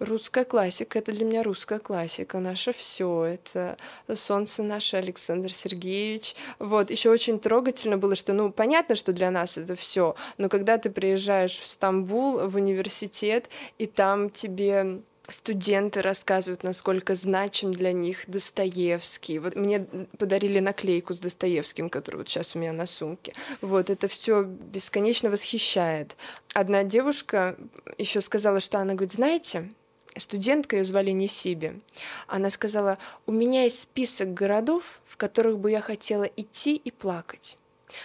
Русская 0.00 0.46
классика 0.46 0.98
это 0.98 1.12
для 1.12 1.26
меня 1.26 1.42
русская 1.42 1.78
классика, 1.78 2.38
наше 2.38 2.72
все. 2.72 3.24
Это 3.24 3.76
солнце 4.14 4.62
наше 4.62 4.96
Александр 4.96 5.52
Сергеевич. 5.52 6.34
Вот 6.58 6.90
еще 6.90 7.10
очень 7.10 7.38
трогательно 7.38 7.98
было, 7.98 8.16
что 8.16 8.32
ну 8.32 8.50
понятно, 8.50 8.96
что 8.96 9.12
для 9.12 9.30
нас 9.30 9.58
это 9.58 9.76
все, 9.76 10.16
но 10.38 10.48
когда 10.48 10.78
ты 10.78 10.88
приезжаешь 10.88 11.58
в 11.58 11.66
Стамбул 11.66 12.48
в 12.48 12.56
университет 12.56 13.50
и 13.76 13.86
там 13.86 14.30
тебе 14.30 15.02
студенты 15.28 16.00
рассказывают, 16.00 16.64
насколько 16.64 17.14
значим 17.14 17.72
для 17.72 17.92
них 17.92 18.24
Достоевский. 18.26 19.38
Вот 19.38 19.54
мне 19.54 19.86
подарили 20.18 20.60
наклейку 20.60 21.12
с 21.12 21.20
Достоевским, 21.20 21.90
которая 21.90 22.20
вот 22.20 22.28
сейчас 22.28 22.56
у 22.56 22.58
меня 22.58 22.72
на 22.72 22.86
сумке. 22.86 23.32
Вот 23.60 23.90
это 23.90 24.08
все 24.08 24.42
бесконечно 24.44 25.30
восхищает. 25.30 26.16
Одна 26.54 26.84
девушка 26.84 27.56
еще 27.98 28.22
сказала, 28.22 28.60
что 28.60 28.78
она 28.78 28.94
говорит, 28.94 29.12
знаете, 29.12 29.68
студентка, 30.16 30.76
ее 30.76 30.84
звали 30.84 31.10
Несиби, 31.10 31.80
она 32.26 32.50
сказала, 32.50 32.98
у 33.26 33.32
меня 33.32 33.64
есть 33.64 33.80
список 33.80 34.34
городов, 34.34 35.00
в 35.06 35.16
которых 35.16 35.58
бы 35.58 35.70
я 35.70 35.80
хотела 35.80 36.24
идти 36.24 36.76
и 36.76 36.90
плакать. 36.90 37.56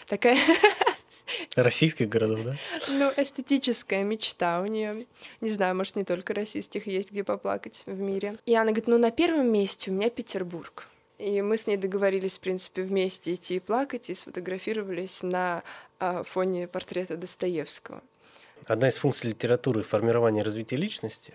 Такая 0.08 0.38
Российских 1.56 2.10
городов, 2.10 2.39
да? 2.43 2.56
ну, 2.89 3.12
эстетическая 3.18 4.03
мечта 4.03 4.62
у 4.62 4.66
нее. 4.66 5.06
Не 5.41 5.49
знаю, 5.49 5.76
может, 5.76 5.95
не 5.95 6.03
только 6.03 6.34
российских 6.34 6.88
есть, 6.88 7.12
где 7.12 7.24
поплакать 7.24 7.84
в 7.86 7.99
мире. 7.99 8.38
И 8.45 8.56
она 8.56 8.66
говорит, 8.66 8.88
ну, 8.88 8.97
на 8.97 9.12
первом 9.12 9.51
месте 9.51 9.91
у 9.91 9.93
меня 9.93 10.10
Петербург. 10.10 10.88
И 11.18 11.41
мы 11.41 11.58
с 11.58 11.66
ней 11.66 11.78
договорились, 11.78 12.38
в 12.38 12.41
принципе, 12.41 12.82
вместе 12.82 13.34
идти 13.34 13.56
и 13.56 13.60
плакать, 13.60 14.10
и 14.10 14.16
сфотографировались 14.16 15.24
на 15.24 15.64
а, 15.97 16.24
фоне 16.24 16.68
портрета 16.68 17.16
Достоевского. 17.16 18.03
Одна 18.66 18.89
из 18.89 18.97
функций 18.97 19.30
литературы– 19.30 19.84
формирование 19.84 20.41
и 20.41 20.45
развитие 20.45 20.80
личности. 20.80 21.34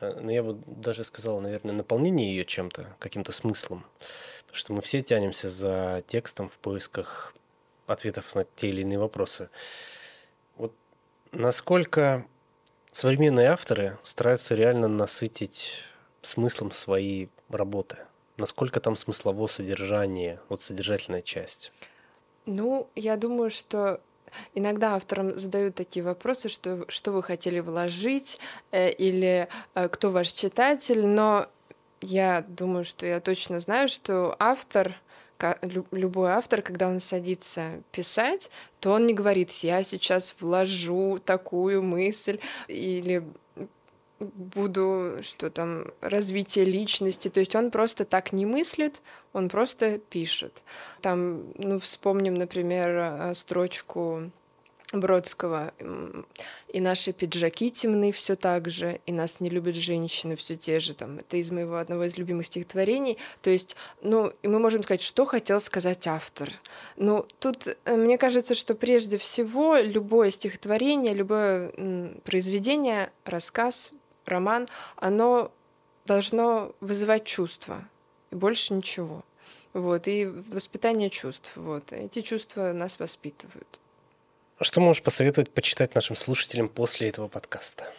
Э, 0.00 0.18
Но 0.20 0.30
я 0.30 0.42
бы 0.42 0.58
даже 0.66 1.04
сказал, 1.04 1.40
наверное, 1.40 1.74
наполнение 1.74 2.28
ее 2.28 2.44
чем-то, 2.44 2.96
каким-то 2.98 3.32
смыслом. 3.32 3.84
Потому 4.40 4.56
что 4.56 4.72
мы 4.72 4.80
все 4.82 5.02
тянемся 5.02 5.48
за 5.48 6.02
текстом 6.06 6.48
в 6.48 6.56
поисках 6.58 7.34
ответов 7.86 8.34
на 8.34 8.44
те 8.56 8.68
или 8.68 8.82
иные 8.82 8.98
вопросы. 8.98 9.50
Вот 10.56 10.72
насколько 11.32 12.26
современные 12.92 13.48
авторы 13.48 13.98
стараются 14.02 14.54
реально 14.54 14.88
насытить 14.88 15.82
смыслом 16.22 16.70
свои 16.70 17.28
работы? 17.48 17.98
Насколько 18.36 18.80
там 18.80 18.96
смыслово 18.96 19.46
содержание, 19.46 20.40
вот 20.48 20.62
содержательная 20.62 21.22
часть? 21.22 21.72
Ну, 22.46 22.88
я 22.94 23.16
думаю, 23.16 23.50
что 23.50 24.00
иногда 24.54 24.94
авторам 24.94 25.38
задают 25.38 25.74
такие 25.74 26.04
вопросы, 26.04 26.48
что, 26.48 26.84
что 26.88 27.12
вы 27.12 27.22
хотели 27.22 27.60
вложить, 27.60 28.38
э, 28.70 28.90
или 28.90 29.48
э, 29.74 29.88
кто 29.88 30.10
ваш 30.10 30.32
читатель, 30.32 31.06
но 31.06 31.46
я 32.00 32.44
думаю, 32.46 32.84
что 32.84 33.06
я 33.06 33.20
точно 33.20 33.60
знаю, 33.60 33.88
что 33.88 34.36
автор, 34.38 34.94
любой 35.90 36.32
автор, 36.32 36.62
когда 36.62 36.88
он 36.88 37.00
садится 37.00 37.82
писать, 37.92 38.50
то 38.80 38.92
он 38.92 39.06
не 39.06 39.14
говорит, 39.14 39.50
я 39.50 39.82
сейчас 39.82 40.36
вложу 40.40 41.18
такую 41.24 41.82
мысль, 41.82 42.38
или 42.68 43.24
буду, 44.20 45.18
что 45.22 45.50
там, 45.50 45.86
развитие 46.00 46.64
личности. 46.64 47.28
То 47.28 47.40
есть 47.40 47.54
он 47.54 47.70
просто 47.70 48.04
так 48.04 48.32
не 48.32 48.46
мыслит, 48.46 49.00
он 49.32 49.48
просто 49.48 49.98
пишет. 49.98 50.62
Там, 51.00 51.52
ну, 51.56 51.78
вспомним, 51.78 52.34
например, 52.34 52.90
э, 52.90 53.34
строчку 53.34 54.30
Бродского. 54.92 55.72
И 56.68 56.80
наши 56.80 57.12
пиджаки 57.12 57.70
темны 57.70 58.12
все 58.12 58.36
так 58.36 58.68
же, 58.68 59.00
и 59.06 59.12
нас 59.12 59.40
не 59.40 59.48
любят 59.48 59.74
женщины 59.74 60.36
все 60.36 60.56
те 60.56 60.80
же. 60.80 60.94
Там, 60.94 61.18
это 61.18 61.36
из 61.36 61.50
моего 61.50 61.76
одного 61.76 62.04
из 62.04 62.16
любимых 62.18 62.46
стихотворений. 62.46 63.18
То 63.42 63.50
есть, 63.50 63.76
ну, 64.02 64.32
и 64.42 64.48
мы 64.48 64.58
можем 64.58 64.82
сказать, 64.82 65.02
что 65.02 65.24
хотел 65.24 65.60
сказать 65.60 66.06
автор. 66.06 66.50
Ну, 66.96 67.26
тут 67.38 67.66
э, 67.84 67.96
мне 67.96 68.18
кажется, 68.18 68.54
что 68.54 68.74
прежде 68.74 69.18
всего 69.18 69.76
любое 69.76 70.30
стихотворение, 70.30 71.14
любое 71.14 71.72
произведение, 72.24 73.10
рассказ, 73.24 73.90
роман, 74.26 74.68
оно 74.96 75.50
должно 76.06 76.72
вызывать 76.80 77.24
чувства. 77.24 77.84
И 78.30 78.34
больше 78.34 78.74
ничего. 78.74 79.22
Вот, 79.72 80.06
и 80.08 80.26
воспитание 80.26 81.10
чувств. 81.10 81.52
Вот. 81.56 81.92
Эти 81.92 82.20
чувства 82.20 82.72
нас 82.72 82.98
воспитывают. 82.98 83.80
Что 84.60 84.80
можешь 84.80 85.02
посоветовать 85.02 85.50
почитать 85.50 85.94
нашим 85.94 86.16
слушателям 86.16 86.68
после 86.68 87.08
этого 87.08 87.28
подкаста? 87.28 87.92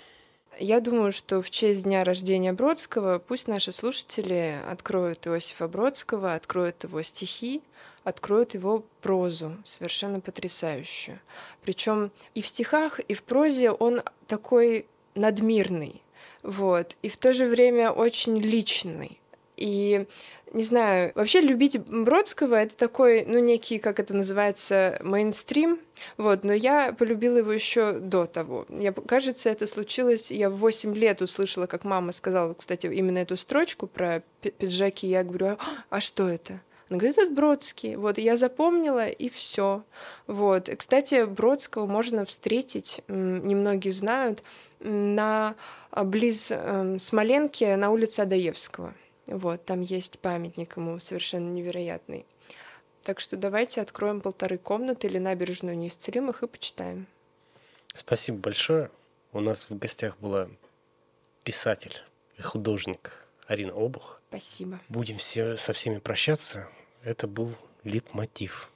Я 0.57 0.79
думаю, 0.79 1.11
что 1.11 1.41
в 1.41 1.49
честь 1.49 1.83
дня 1.83 2.05
рождения 2.05 2.53
Бродского 2.53 3.19
пусть 3.19 3.49
наши 3.49 3.73
слушатели 3.73 4.57
откроют 4.69 5.27
Иосифа 5.27 5.67
Бродского, 5.67 6.33
откроют 6.33 6.85
его 6.85 7.01
стихи, 7.01 7.61
откроют 8.05 8.53
его 8.53 8.85
прозу, 9.01 9.57
совершенно 9.65 10.21
потрясающую. 10.21 11.19
Причем 11.61 12.09
и 12.35 12.41
в 12.41 12.47
стихах, 12.47 12.99
и 12.99 13.13
в 13.15 13.23
прозе 13.23 13.71
он 13.71 14.01
такой 14.27 14.85
надмирный, 15.13 16.01
вот, 16.45 16.95
и 17.01 17.09
в 17.09 17.17
то 17.17 17.33
же 17.33 17.47
время 17.47 17.91
очень 17.91 18.37
личный. 18.37 19.19
И 19.57 20.05
не 20.53 20.63
знаю, 20.63 21.11
вообще 21.15 21.41
любить 21.41 21.77
Бродского 21.79 22.55
это 22.55 22.77
такой, 22.77 23.25
ну, 23.25 23.39
некий, 23.39 23.79
как 23.79 23.99
это 23.99 24.13
называется, 24.13 24.97
мейнстрим, 25.03 25.79
вот, 26.17 26.43
но 26.43 26.53
я 26.53 26.93
полюбила 26.93 27.37
его 27.39 27.51
еще 27.51 27.93
до 27.93 28.25
того. 28.25 28.65
Я, 28.69 28.93
кажется, 28.93 29.49
это 29.49 29.67
случилось, 29.67 30.31
я 30.31 30.49
в 30.49 30.57
8 30.57 30.93
лет 30.93 31.21
услышала, 31.21 31.65
как 31.65 31.83
мама 31.83 32.11
сказала, 32.11 32.53
кстати, 32.53 32.87
именно 32.87 33.17
эту 33.17 33.37
строчку 33.37 33.87
про 33.87 34.21
пиджаки, 34.41 35.07
я 35.07 35.23
говорю, 35.23 35.47
а, 35.47 35.57
а 35.89 35.99
что 35.99 36.29
это? 36.29 36.61
Она 36.89 36.99
говорит, 36.99 37.17
это 37.17 37.31
Бродский. 37.31 37.95
Вот, 37.95 38.19
я 38.19 38.37
запомнила, 38.37 39.07
и 39.07 39.27
все. 39.27 39.83
Вот. 40.27 40.69
Кстати, 40.77 41.25
Бродского 41.25 41.87
можно 41.87 42.25
встретить, 42.25 43.01
немногие 43.07 43.91
знают, 43.91 44.43
на 44.79 45.55
близ 46.03 46.51
эм, 46.51 46.99
Смоленки 46.99 47.75
на 47.75 47.89
улице 47.91 48.21
Адаевского. 48.21 48.93
Вот, 49.27 49.63
там 49.65 49.81
есть 49.81 50.19
памятник 50.19 50.77
ему 50.77 50.99
совершенно 50.99 51.49
невероятный. 51.51 52.25
Так 53.03 53.19
что 53.19 53.37
давайте 53.37 53.81
откроем 53.81 54.21
полторы 54.21 54.57
комнаты 54.57 55.07
или 55.07 55.17
набережную 55.17 55.77
неисцелимых 55.77 56.43
и 56.43 56.47
почитаем. 56.47 57.07
Спасибо 57.93 58.39
большое. 58.39 58.91
У 59.31 59.39
нас 59.39 59.69
в 59.69 59.77
гостях 59.77 60.17
была 60.17 60.49
писатель 61.43 62.03
и 62.37 62.41
художник 62.41 63.25
Арина 63.47 63.73
Обух. 63.73 64.21
Спасибо. 64.29 64.79
Будем 64.89 65.17
все 65.17 65.55
со 65.57 65.73
всеми 65.73 65.99
прощаться. 65.99 66.67
Это 67.03 67.27
был 67.27 67.53
Литмотив. 67.83 68.69